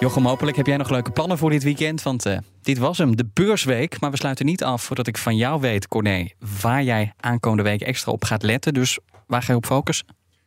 Jochem, 0.00 0.26
hopelijk 0.26 0.56
heb 0.56 0.66
jij 0.66 0.76
nog 0.76 0.90
leuke 0.90 1.10
plannen 1.10 1.38
voor 1.38 1.50
dit 1.50 1.62
weekend. 1.62 2.02
Want 2.02 2.26
uh, 2.26 2.38
dit 2.62 2.78
was 2.78 2.98
hem, 2.98 3.16
de 3.16 3.28
beursweek. 3.32 4.00
Maar 4.00 4.10
we 4.10 4.16
sluiten 4.16 4.46
niet 4.46 4.64
af 4.64 4.82
voordat 4.82 5.06
ik 5.06 5.18
van 5.18 5.36
jou 5.36 5.60
weet, 5.60 5.88
Corné, 5.88 6.28
waar 6.60 6.82
jij 6.82 7.12
aankomende 7.20 7.62
week 7.62 7.80
extra 7.80 8.12
op 8.12 8.24
gaat 8.24 8.42
letten. 8.42 8.74
Dus 8.74 8.98
waar 9.26 9.42
ga 9.42 9.52
je 9.52 9.58
op 9.58 9.66
focussen? 9.66 10.06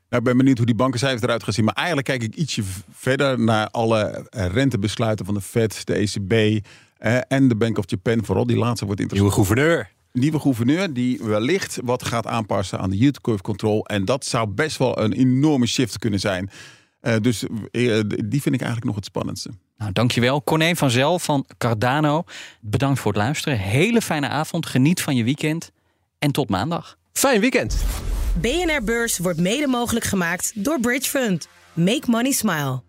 Nou, 0.09 0.21
ik 0.21 0.23
ben 0.23 0.37
benieuwd 0.37 0.57
hoe 0.57 0.65
die 0.65 0.75
bankencijfers 0.75 1.21
eruit 1.21 1.43
gaan 1.43 1.53
zien. 1.53 1.65
Maar 1.65 1.73
eigenlijk 1.73 2.07
kijk 2.07 2.23
ik 2.23 2.35
ietsje 2.35 2.63
verder 2.91 3.39
naar 3.39 3.67
alle 3.69 4.27
rentebesluiten 4.31 5.25
van 5.25 5.33
de 5.33 5.41
Fed, 5.41 5.85
de 5.85 5.93
ECB 5.93 6.65
eh, 6.97 7.17
en 7.27 7.47
de 7.47 7.55
Bank 7.55 7.77
of 7.77 7.83
Japan. 7.87 8.25
Vooral 8.25 8.45
die 8.45 8.57
laatste 8.57 8.85
wordt 8.85 9.01
interessant. 9.01 9.35
Nieuwe 9.35 9.47
gouverneur. 9.47 9.89
Nieuwe 10.11 10.39
gouverneur 10.39 10.93
die 10.93 11.19
wellicht 11.23 11.79
wat 11.83 12.05
gaat 12.05 12.27
aanpassen 12.27 12.79
aan 12.79 12.89
de 12.89 12.97
yield 12.97 13.21
curve 13.21 13.41
control. 13.41 13.85
En 13.85 14.05
dat 14.05 14.25
zou 14.25 14.47
best 14.47 14.77
wel 14.77 14.99
een 14.99 15.13
enorme 15.13 15.67
shift 15.67 15.99
kunnen 15.99 16.19
zijn. 16.19 16.49
Uh, 17.01 17.15
dus 17.21 17.43
uh, 17.43 17.49
die 18.25 18.41
vind 18.41 18.55
ik 18.55 18.61
eigenlijk 18.61 18.85
nog 18.85 18.95
het 18.95 19.05
spannendste. 19.05 19.49
Nou, 19.77 19.91
dankjewel. 19.91 20.43
Corné 20.43 20.75
van 20.75 20.89
Zel 20.89 21.19
van 21.19 21.45
Cardano. 21.57 22.23
Bedankt 22.61 22.99
voor 22.99 23.11
het 23.11 23.21
luisteren. 23.21 23.57
Hele 23.57 24.01
fijne 24.01 24.27
avond. 24.27 24.65
Geniet 24.65 25.01
van 25.01 25.15
je 25.15 25.23
weekend. 25.23 25.71
En 26.19 26.31
tot 26.31 26.49
maandag. 26.49 26.97
Fijn 27.13 27.41
weekend. 27.41 27.83
BNR 28.41 28.83
Beurs 28.83 29.17
wordt 29.17 29.39
mede 29.39 29.67
mogelijk 29.67 30.05
gemaakt 30.05 30.51
door 30.55 30.79
Bridge 30.79 31.09
Fund. 31.09 31.47
Make 31.73 32.03
money 32.05 32.31
smile. 32.31 32.88